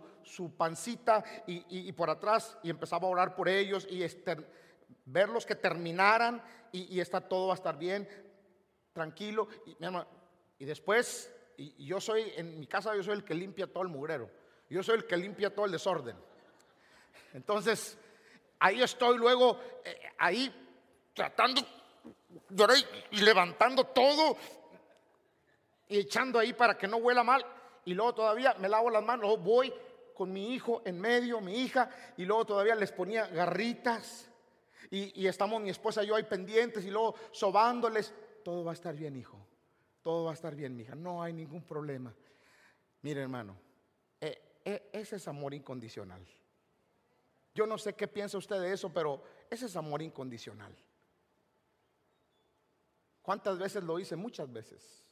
[0.57, 4.03] pancita y, por atrás y empezaba a orar por ellos y
[5.09, 8.09] verlos que terminaran y, está todo va a estar bien,
[8.93, 9.49] tranquilo.
[10.59, 13.89] Y, después, y, yo soy, en mi casa yo soy el que limpia todo el
[13.89, 14.31] mugrero,
[14.69, 16.17] yo soy el que limpia todo el desorden.
[17.33, 17.97] Entonces,
[18.59, 21.63] ahí estoy luego, eh, ahí tratando,
[23.11, 24.37] y levantando todo
[25.89, 27.45] y echando ahí para que no huela mal.
[27.85, 29.73] Y luego todavía me lavo las manos, luego voy
[30.15, 31.89] con mi hijo en medio, mi hija,
[32.19, 34.28] y luego todavía les ponía garritas
[34.91, 38.15] y, estamos mi esposa y yo ahí pendientes y luego sobándoles.
[38.43, 39.39] Todo va a estar bien, hijo.
[40.03, 40.95] Todo va a estar bien, hija.
[40.95, 42.15] No hay ningún problema.
[43.03, 43.57] Mire, hermano,
[44.21, 46.27] eh, e, ese es amor incondicional.
[47.55, 50.75] Yo no sé qué piensa usted de eso, pero ese es amor incondicional.
[53.21, 54.17] ¿Cuántas veces lo hice?
[54.17, 55.05] Muchas veces.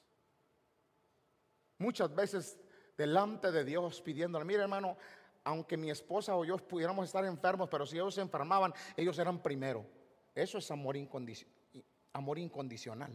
[1.79, 2.59] Muchas veces
[2.97, 4.97] delante de Dios pidiéndole, mire hermano,
[5.47, 9.41] aunque mi esposa o yo pudiéramos estar enfermos, pero si ellos se enfermaban, ellos eran
[9.41, 9.87] primero.
[10.35, 10.97] Eso es amor,
[12.13, 13.13] amor incondicional.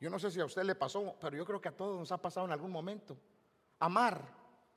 [0.00, 2.10] Yo no sé si a usted le pasó, pero yo creo que a todos nos
[2.12, 3.18] ha pasado en algún momento.
[3.78, 4.26] Amar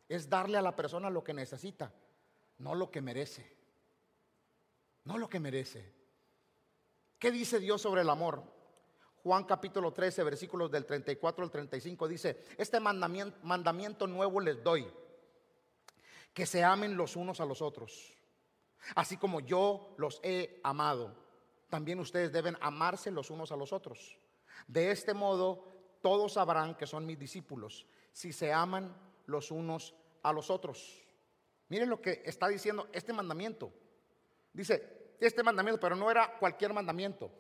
[0.09, 1.93] es darle a la persona lo que necesita,
[2.57, 3.55] no lo que merece.
[5.05, 5.89] No lo que merece.
[7.17, 8.43] ¿Qué dice Dios sobre el amor?
[9.23, 14.85] Juan capítulo 13, versículos del 34 al 35 dice, este mandamiento, mandamiento nuevo les doy,
[16.35, 18.13] que se amen los unos a los otros,
[18.93, 21.15] así como yo los he amado.
[21.69, 24.19] También ustedes deben amarse los unos a los otros.
[24.67, 25.65] De este modo,
[26.01, 28.93] todos sabrán que son mis discípulos, si se aman
[29.27, 31.01] los unos a los otros.
[31.69, 33.71] Miren lo que está diciendo este mandamiento.
[34.51, 37.31] Dice, este mandamiento, pero no era cualquier mandamiento.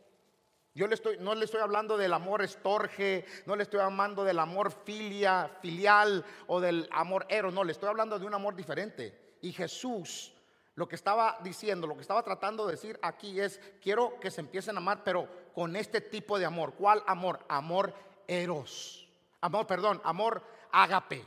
[0.75, 4.37] Yo le estoy, no le estoy hablando del amor estorge, no le estoy hablando del
[4.37, 9.37] amor filia, filial o del amor ero, no, le estoy hablando de un amor diferente.
[9.41, 10.33] Y Jesús
[10.75, 14.41] lo que estaba diciendo, lo que estaba tratando de decir aquí es, quiero que se
[14.41, 16.73] empiecen a amar, pero con este tipo de amor.
[16.73, 17.39] ¿Cuál amor?
[17.47, 17.93] Amor
[18.27, 19.07] eros.
[19.39, 21.23] Amor, perdón, amor ágape.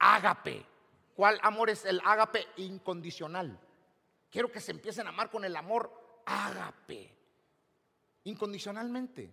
[0.00, 0.66] Ágape.
[1.14, 3.56] ¿Cuál amor es el ágape incondicional?
[4.28, 7.21] Quiero que se empiecen a amar con el amor ágape
[8.24, 9.32] incondicionalmente.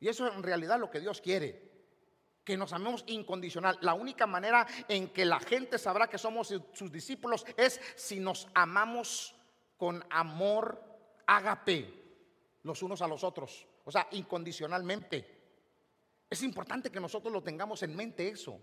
[0.00, 1.70] Y eso es en realidad lo que Dios quiere,
[2.44, 3.78] que nos amemos incondicional.
[3.80, 8.48] La única manera en que la gente sabrá que somos sus discípulos es si nos
[8.54, 9.34] amamos
[9.76, 10.82] con amor
[11.26, 12.02] ágape
[12.62, 15.42] los unos a los otros, o sea, incondicionalmente.
[16.28, 18.58] Es importante que nosotros lo tengamos en mente eso.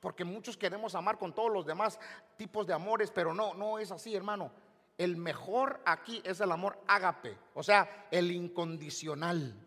[0.00, 1.98] Porque muchos queremos amar con todos los demás
[2.36, 4.52] tipos de amores, pero no, no es así, hermano.
[4.96, 9.60] El mejor aquí es el amor ágape, o sea, el incondicional.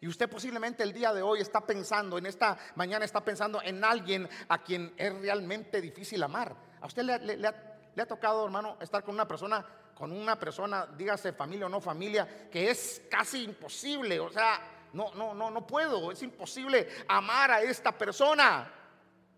[0.00, 3.82] Y usted posiblemente el día de hoy está pensando, en esta mañana está pensando en
[3.84, 6.54] alguien a quien es realmente difícil amar.
[6.80, 11.66] ¿A usted le, ha, tocado, hermano, estar con una persona, con una persona, dígase familia
[11.66, 14.20] o no familia, que es casi imposible?
[14.20, 14.60] O sea,
[14.92, 18.70] no, no, no, no puedo, es imposible amar a esta persona.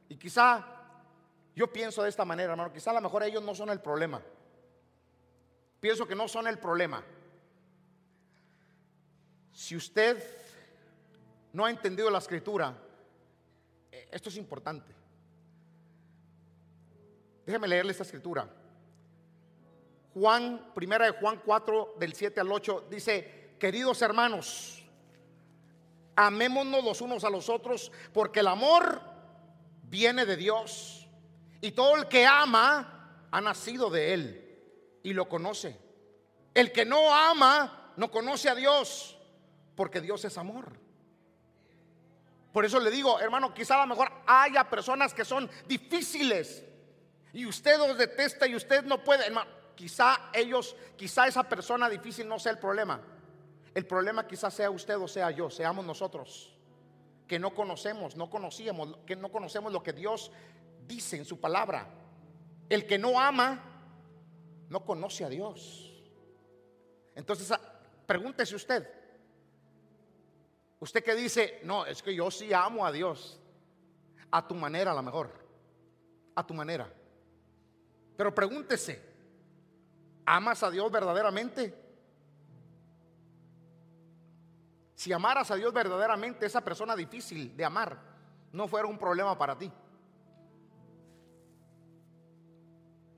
[0.08, 0.64] Y quizá
[1.54, 4.20] yo pienso de esta manera, hermano, quizá a lo mejor ellos no son el problema
[5.82, 7.02] pienso que no son el problema.
[9.52, 10.24] Si usted
[11.52, 12.72] no ha entendido la escritura,
[13.90, 14.94] eh, esto es importante.
[17.44, 18.48] Déjeme leerle esta escritura.
[20.14, 24.84] Juan, primera de Juan 4, del 7 al 8, dice, queridos hermanos,
[26.14, 29.00] amémonos los unos a los otros, porque el amor
[29.82, 31.08] viene de Dios.
[31.60, 34.41] Y todo el que ama ha nacido de Él
[35.02, 35.78] y lo conoce.
[36.54, 39.18] El que no ama no conoce a Dios,
[39.74, 40.78] porque Dios es amor.
[42.52, 46.64] Por eso le digo, hermano, quizá a lo mejor haya personas que son difíciles
[47.32, 49.50] y usted los detesta y usted no puede, hermano.
[49.74, 53.00] Quizá ellos, quizá esa persona difícil no sea el problema.
[53.74, 56.54] El problema quizá sea usted o sea yo, seamos nosotros,
[57.26, 60.30] que no conocemos, no conocíamos, que no conocemos lo que Dios
[60.86, 61.88] dice en su palabra.
[62.68, 63.71] El que no ama
[64.72, 65.92] no conoce a Dios.
[67.14, 67.60] Entonces, ah,
[68.06, 68.88] pregúntese usted.
[70.80, 73.38] Usted que dice, no, es que yo sí amo a Dios.
[74.30, 75.30] A tu manera, a lo mejor.
[76.34, 76.90] A tu manera.
[78.16, 79.00] Pero pregúntese,
[80.24, 81.78] ¿amas a Dios verdaderamente?
[84.94, 87.98] Si amaras a Dios verdaderamente, esa persona difícil de amar
[88.52, 89.70] no fuera un problema para ti.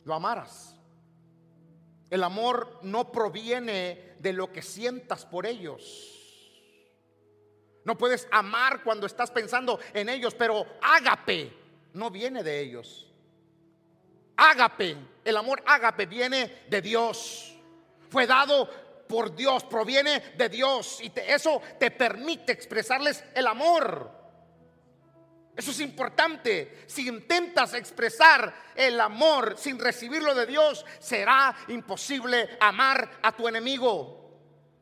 [0.04, 0.73] Lo amaras.
[2.14, 6.12] El amor no proviene de lo que sientas por ellos.
[7.84, 11.52] No puedes amar cuando estás pensando en ellos, pero ágape
[11.92, 13.10] no viene de ellos.
[14.36, 17.56] Ágape, el amor ágape viene de Dios.
[18.10, 18.70] Fue dado
[19.08, 24.23] por Dios, proviene de Dios y eso te permite expresarles el amor.
[25.56, 26.84] Eso es importante.
[26.86, 34.22] Si intentas expresar el amor sin recibirlo de Dios, será imposible amar a tu enemigo.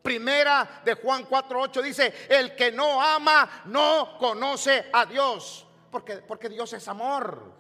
[0.02, 6.48] Primera de Juan 4:8 dice, el que no ama no conoce a Dios, porque, porque
[6.48, 7.52] Dios es amor.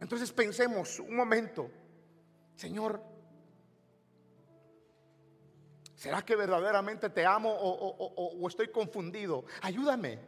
[0.00, 1.70] Entonces pensemos un momento,
[2.54, 3.09] Señor,
[6.00, 9.44] ¿Será que verdaderamente te amo o, estoy confundido?
[9.60, 10.18] Ayúdame.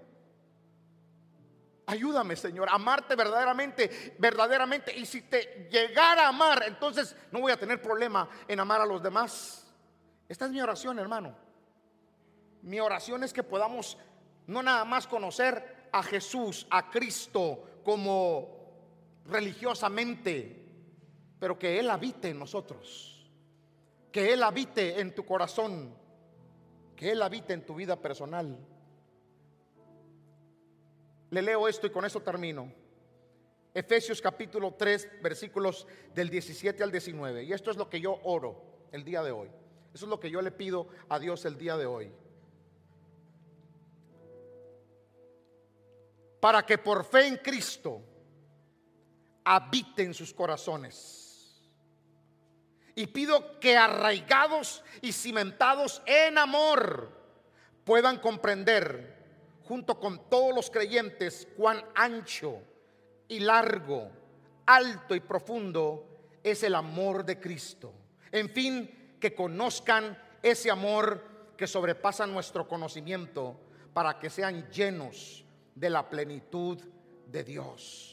[1.86, 4.94] Ayúdame, Señor, a amarte verdaderamente, verdaderamente.
[4.94, 8.84] Y si te llegara a amar, entonces no voy a tener problema en amar a
[8.84, 9.66] los demás.
[10.28, 11.34] Esta es mi oración, hermano.
[12.60, 13.96] Mi oración es que podamos
[14.48, 18.74] no nada más conocer a Jesús, a Cristo, como
[19.24, 20.66] religiosamente,
[21.40, 23.21] pero que Él habite en nosotros,
[24.12, 25.94] que Él habite en tu corazón,
[26.94, 28.58] que Él habite en tu vida personal.
[31.30, 32.70] Le leo esto y con eso termino.
[33.74, 37.44] Efesios capítulo 3, versículos del 17 al 19.
[37.44, 39.48] Y esto es lo que yo oro el día de hoy.
[39.94, 42.12] Eso es lo que yo le pido a Dios el día de hoy.
[46.38, 48.02] Para que por fe en Cristo
[49.44, 51.21] habite en sus corazones.
[52.94, 57.10] Y pido que arraigados y cimentados en amor
[57.84, 59.16] puedan comprender
[59.64, 62.60] junto con todos los creyentes cuán ancho
[63.28, 64.10] y largo,
[64.66, 66.06] alto y profundo
[66.42, 67.92] es el amor de Cristo.
[68.30, 73.58] En fin, que conozcan ese amor que sobrepasa nuestro conocimiento
[73.94, 76.78] para que sean llenos de la plenitud
[77.26, 78.11] de Dios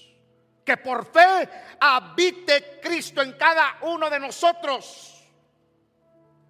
[0.70, 1.50] que por fe
[1.80, 5.16] habite Cristo en cada uno de nosotros.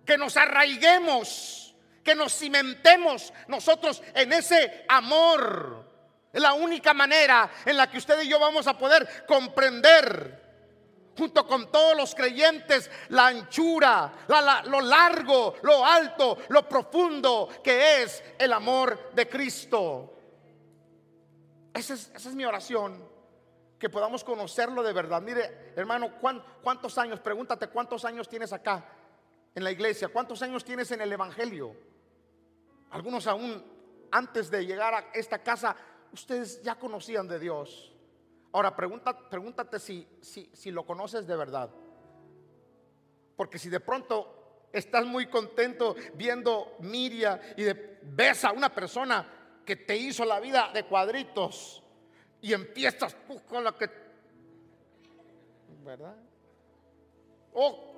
[0.06, 5.90] Que nos arraiguemos, que nos cimentemos nosotros en ese amor.
[6.34, 10.50] Es la única manera en la que usted y yo vamos a poder comprender
[11.18, 14.12] junto con todos los creyentes, la anchura,
[14.66, 20.14] lo largo, lo alto, lo profundo que es el amor de Cristo.
[21.74, 23.19] Esa es, esa es mi oración
[23.80, 25.22] que podamos conocerlo de verdad.
[25.22, 26.12] Mire, hermano,
[26.62, 27.20] ¿cuántos años?
[27.22, 28.86] Pregúntate, ¿cuántos años tienes acá
[29.56, 30.10] en la iglesia?
[30.10, 31.74] ¿Cuántos años tienes en el Evangelio?
[32.92, 33.64] Algunos aún
[34.12, 35.76] antes de llegar a esta casa,
[36.12, 37.96] ustedes ya conocían de Dios.
[38.52, 41.70] Ahora, pregúntate si, si, si lo conoces de verdad.
[43.38, 47.64] Porque si de pronto estás muy contento viendo Miria y
[48.02, 51.84] ves a una persona que te hizo la vida de cuadritos,
[52.42, 53.90] y empiezas tú con la que,
[55.84, 56.16] ¿verdad?
[57.54, 57.90] O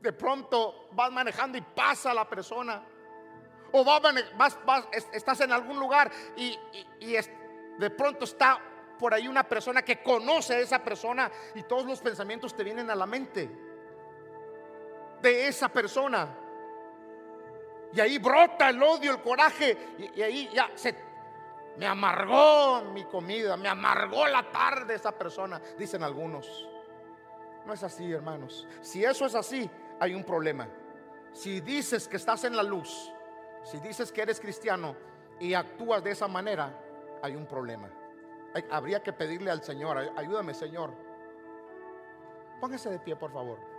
[0.00, 2.82] de pronto vas manejando y pasa la persona.
[3.72, 4.02] O vas,
[5.12, 6.58] estás en algún lugar y,
[7.78, 8.60] de pronto está
[8.98, 12.90] por ahí una persona que conoce a esa persona y todos los pensamientos te vienen
[12.90, 13.50] a la mente
[15.22, 16.38] de esa persona.
[17.94, 21.11] Y ahí brota el odio, el coraje, y, y ahí ya se
[21.76, 26.68] me amargó mi comida, me amargó la tarde esa persona, dicen algunos.
[27.66, 28.66] No es así, hermanos.
[28.80, 29.70] Si eso es así,
[30.00, 30.68] hay un problema.
[31.32, 33.12] Si dices que estás en la luz,
[33.62, 34.96] si dices que eres cristiano
[35.40, 36.78] y actúas de esa manera,
[37.22, 37.88] hay un problema.
[38.70, 40.92] habría que pedirle al Señor, ayúdame Señor.
[42.60, 43.71] Póngase de pie, por favor.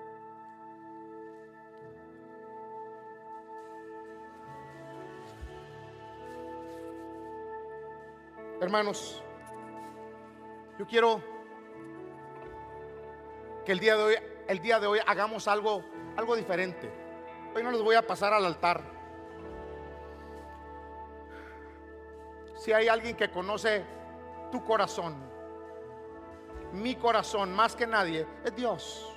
[8.62, 9.22] Hermanos,
[10.80, 11.22] yo quiero
[13.66, 14.16] que el día de hoy,
[14.48, 15.84] el día de hoy hagamos algo,
[16.16, 16.90] algo diferente.
[17.56, 18.82] Hoy no les voy a pasar al altar.
[22.56, 23.84] Si hay alguien que conoce
[24.52, 25.16] tu corazón,
[26.72, 29.14] mi corazón más que nadie, es Dios.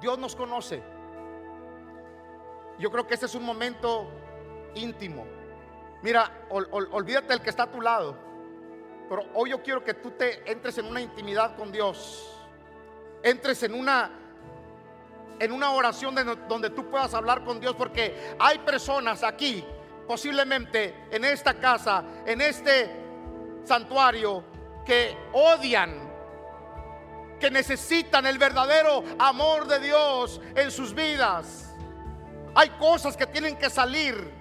[0.00, 0.82] Dios nos conoce.
[2.78, 4.08] Yo creo que este es un momento
[4.74, 5.26] íntimo.
[6.02, 8.25] Mira, olvídate del que está a tu lado.
[9.08, 12.32] Pero hoy yo quiero que tú te entres en una intimidad con Dios.
[13.22, 14.10] Entres en una
[15.38, 16.14] en una oración
[16.48, 19.62] donde tú puedas hablar con Dios porque hay personas aquí,
[20.06, 22.90] posiblemente en esta casa, en este
[23.64, 24.42] santuario
[24.86, 26.06] que odian
[27.38, 31.74] que necesitan el verdadero amor de Dios en sus vidas.
[32.54, 34.32] Hay cosas que tienen que salir,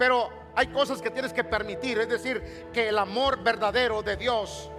[0.00, 4.70] pero hay cosas que tienes que permitir, es decir, que el amor verdadero de Dios,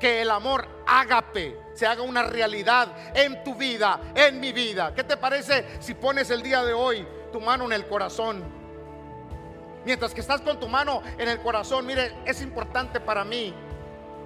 [0.00, 4.92] que el amor ágape se haga una realidad en tu vida, en mi vida.
[4.96, 8.42] ¿Qué te parece si pones el día de hoy tu mano en el corazón?
[9.84, 13.54] Mientras que estás con tu mano en el corazón, mire, es importante para mí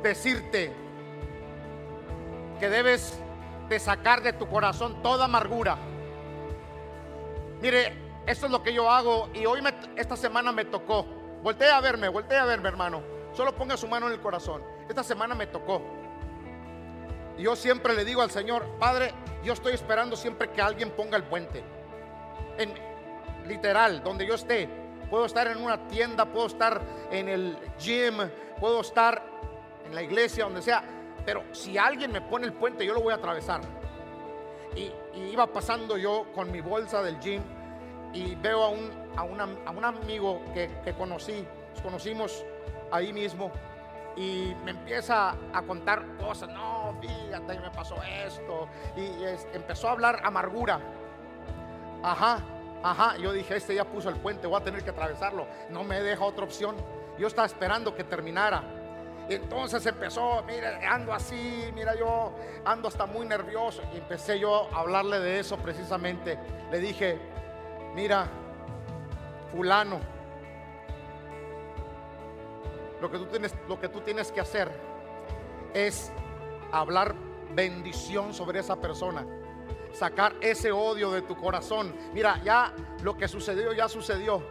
[0.03, 0.72] decirte
[2.59, 3.18] que debes
[3.68, 5.76] de sacar de tu corazón toda amargura.
[7.61, 9.61] Mire, esto es lo que yo hago y hoy
[9.97, 11.07] esta semana me tocó.
[11.43, 13.03] Voltea a verme, voltea a verme, hermano.
[13.33, 14.62] Solo ponga su mano en el corazón.
[14.89, 15.83] Esta semana me tocó.
[17.39, 19.12] Yo siempre le digo al Señor, Padre,
[19.43, 21.64] yo estoy esperando siempre que alguien ponga el puente.
[22.59, 22.75] En
[23.47, 24.68] literal, donde yo esté.
[25.11, 28.14] Puedo estar en una tienda, puedo estar en el gym,
[28.61, 29.23] puedo estar
[29.85, 30.83] en la iglesia, donde sea.
[31.25, 33.61] Pero si alguien me pone el puente, yo lo voy a atravesar.
[34.77, 34.91] Y,
[35.31, 37.43] iba pasando yo con mi bolsa del gym
[38.12, 42.44] y veo a un, a un amigo que, que conocí, nos conocimos
[42.90, 43.50] ahí mismo
[44.16, 46.48] y me empieza a contar cosas.
[46.50, 48.68] No, fíjate, me pasó esto.
[48.96, 50.80] Y empezó a hablar amargura.
[52.02, 52.40] Ajá,
[52.82, 53.16] ajá.
[53.16, 55.46] Yo dije, este ya puso el puente, voy a tener que atravesarlo.
[55.70, 56.76] No me deja otra opción.
[57.18, 58.62] Yo estaba esperando que terminara.
[59.28, 62.34] Entonces empezó, mira, ando así, mira, yo
[62.64, 63.82] ando hasta muy nervioso.
[63.94, 66.38] Y empecé yo a hablarle de eso precisamente.
[66.70, 67.18] Le dije,
[67.95, 68.26] mira,
[69.51, 70.01] fulano,
[73.01, 74.70] lo que tú tienes, lo que tú tienes que hacer
[75.74, 76.12] es
[76.70, 77.14] hablar
[77.55, 79.26] bendición sobre esa persona.
[79.93, 81.95] Sacar ese odio de tu corazón.
[82.14, 82.72] Mira, ya
[83.03, 84.43] lo que sucedió ya sucedió.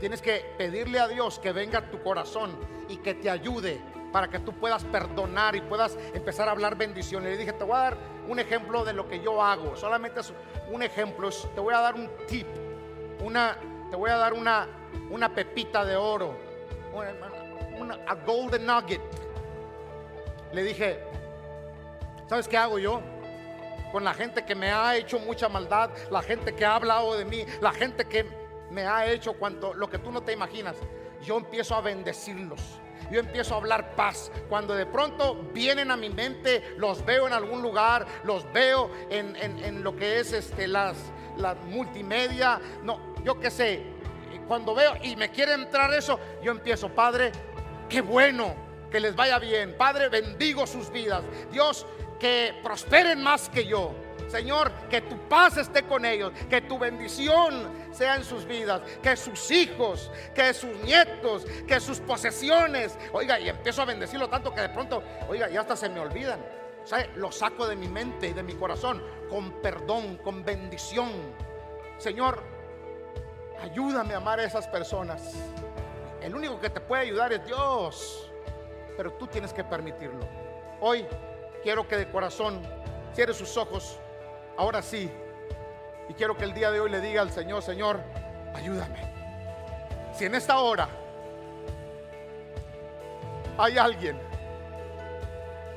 [0.00, 2.56] Tienes que pedirle a Dios que venga a tu corazón
[2.88, 3.80] y que te ayude
[4.12, 7.24] para que tú puedas perdonar y puedas empezar a hablar bendición.
[7.24, 9.76] Y le dije, te voy a dar un ejemplo de lo que yo hago.
[9.76, 10.32] Solamente es
[10.70, 11.28] un ejemplo.
[11.54, 12.46] Te voy a dar un tip.
[13.20, 13.56] Una,
[13.90, 14.66] te voy a dar una,
[15.10, 16.48] una pepita de oro
[18.06, 19.00] a golden nugget.
[20.52, 21.00] Le dije,
[22.28, 23.00] ¿sabes qué hago yo?
[23.92, 27.24] Con la gente que me ha hecho mucha maldad, la gente que ha hablado de
[27.24, 28.26] mí, la gente que
[28.70, 30.76] me ha hecho cuanto lo que tú no te imaginas.
[31.22, 32.60] Yo empiezo a bendecirlos.
[33.10, 34.30] Yo empiezo a hablar paz.
[34.48, 39.82] Cuando de pronto vienen a mi mente, los veo en algún lugar, los veo en,
[39.82, 40.96] lo que es este, las,
[41.36, 42.60] la multimedia.
[42.82, 43.82] No, yo qué sé.
[44.46, 47.32] Cuando veo y me quiere entrar eso, yo empiezo, Padre,
[47.88, 48.54] Qué bueno
[48.90, 49.74] que les vaya bien.
[49.76, 51.24] Padre, bendigo sus vidas.
[51.50, 51.86] Dios,
[52.20, 53.94] que prosperen más que yo.
[54.28, 59.16] Señor, que tu paz esté con ellos, que tu bendición sea en sus vidas, que
[59.16, 62.98] sus hijos, que sus nietos, que sus posesiones.
[63.12, 66.44] Oiga, y empiezo a bendecirlo tanto que de pronto, oiga, ya hasta se me olvidan.
[66.84, 67.10] ¿Sabe?
[67.16, 71.10] Lo saco de mi mente y de mi corazón con perdón, con bendición.
[71.96, 72.42] Señor,
[73.62, 75.34] ayúdame a amar a esas personas.
[76.22, 78.30] El único que te puede ayudar es Dios.
[78.96, 80.26] Pero tú tienes que permitirlo.
[80.80, 81.06] Hoy
[81.62, 82.60] quiero que de corazón
[83.14, 83.98] cierre sus ojos.
[84.56, 85.10] Ahora sí.
[86.08, 88.00] Y quiero que el día de hoy le diga al Señor, Señor,
[88.54, 88.98] ayúdame.
[90.14, 90.88] Si en esta hora
[93.58, 94.18] hay alguien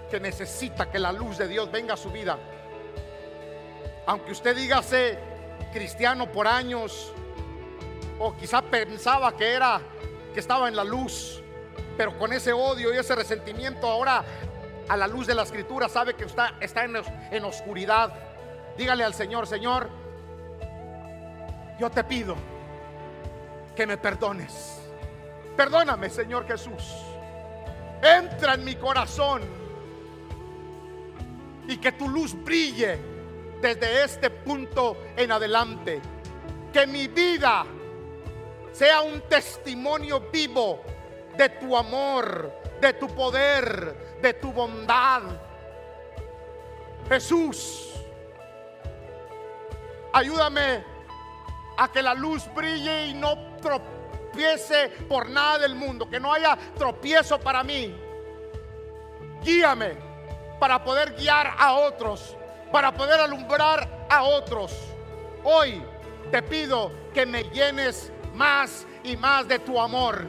[0.10, 2.38] que necesita que la luz de Dios venga a su vida,
[4.06, 4.82] aunque usted diga
[5.72, 7.14] cristiano por años,
[8.22, 9.82] o quizá pensaba que era
[10.32, 11.42] que estaba en la luz,
[11.98, 14.24] pero con ese odio y ese resentimiento ahora
[14.88, 17.02] a la luz de la escritura sabe que está, está en,
[17.32, 18.14] en oscuridad.
[18.78, 19.90] Dígale al Señor, Señor,
[21.80, 22.36] yo te pido
[23.76, 24.80] que me perdones.
[25.58, 26.94] Perdóname, Señor Jesús.
[28.04, 29.42] Entra en mi corazón
[31.68, 33.00] y que tu luz brille
[33.60, 36.00] desde este punto en adelante.
[36.72, 37.66] Que mi vida
[38.72, 40.82] sea un testimonio vivo
[41.38, 45.22] de tu amor, de tu poder, de tu bondad.
[47.08, 47.94] Jesús,
[50.14, 50.84] ayúdame
[51.78, 56.58] a que la luz brille y no tropiece por nada del mundo, que no haya
[56.78, 57.96] tropiezo para mí.
[59.44, 59.98] Guíame
[60.60, 62.38] para poder guiar a otros,
[62.72, 64.72] para poder alumbrar a otros.
[65.44, 65.82] Hoy
[66.30, 70.28] te pido que me llenes más y más de tu amor,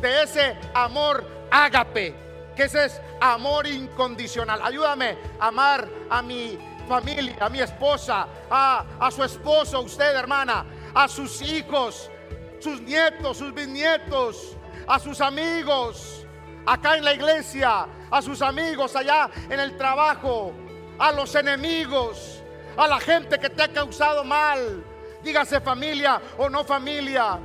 [0.00, 2.14] de ese amor ágape,
[2.56, 4.60] que ese es amor incondicional.
[4.62, 10.64] Ayúdame a amar a mi familia, a mi esposa, a, a su esposo, usted hermana,
[10.94, 12.10] a sus hijos,
[12.58, 16.26] sus nietos, sus bisnietos, a sus amigos,
[16.66, 20.52] acá en la iglesia, a sus amigos allá en el trabajo,
[20.98, 22.42] a los enemigos,
[22.76, 24.84] a la gente que te ha causado mal,
[25.22, 27.38] Dígase familia o no familia.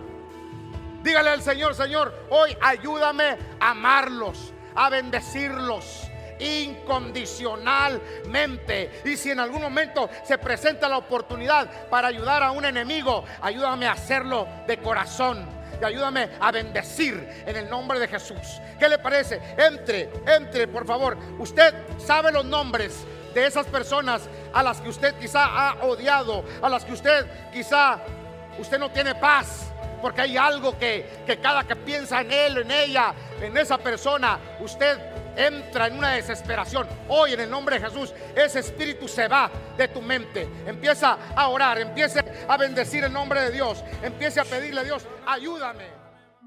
[1.03, 6.09] Dígale al Señor, Señor, hoy ayúdame a amarlos, a bendecirlos
[6.39, 9.01] incondicionalmente.
[9.05, 13.87] Y si en algún momento se presenta la oportunidad para ayudar a un enemigo, ayúdame
[13.87, 15.55] a hacerlo de corazón.
[15.79, 18.61] Y ayúdame a bendecir en el nombre de Jesús.
[18.79, 19.41] ¿Qué le parece?
[19.57, 21.17] Entre, entre, por favor.
[21.37, 23.05] Usted sabe los nombres
[23.35, 24.23] de esas personas
[24.53, 27.99] a las que usted quizá ha odiado, a las que usted quizá
[28.57, 29.71] usted no tiene paz.
[30.01, 34.39] Porque hay algo que, que cada que piensa en él, en ella, en esa persona,
[34.59, 34.99] usted
[35.35, 36.87] entra en una desesperación.
[37.09, 40.47] Hoy en el nombre de Jesús, ese espíritu se va de tu mente.
[40.65, 45.05] Empieza a orar, empiece a bendecir el nombre de Dios, empiece a pedirle a Dios,
[45.25, 45.94] ayúdame.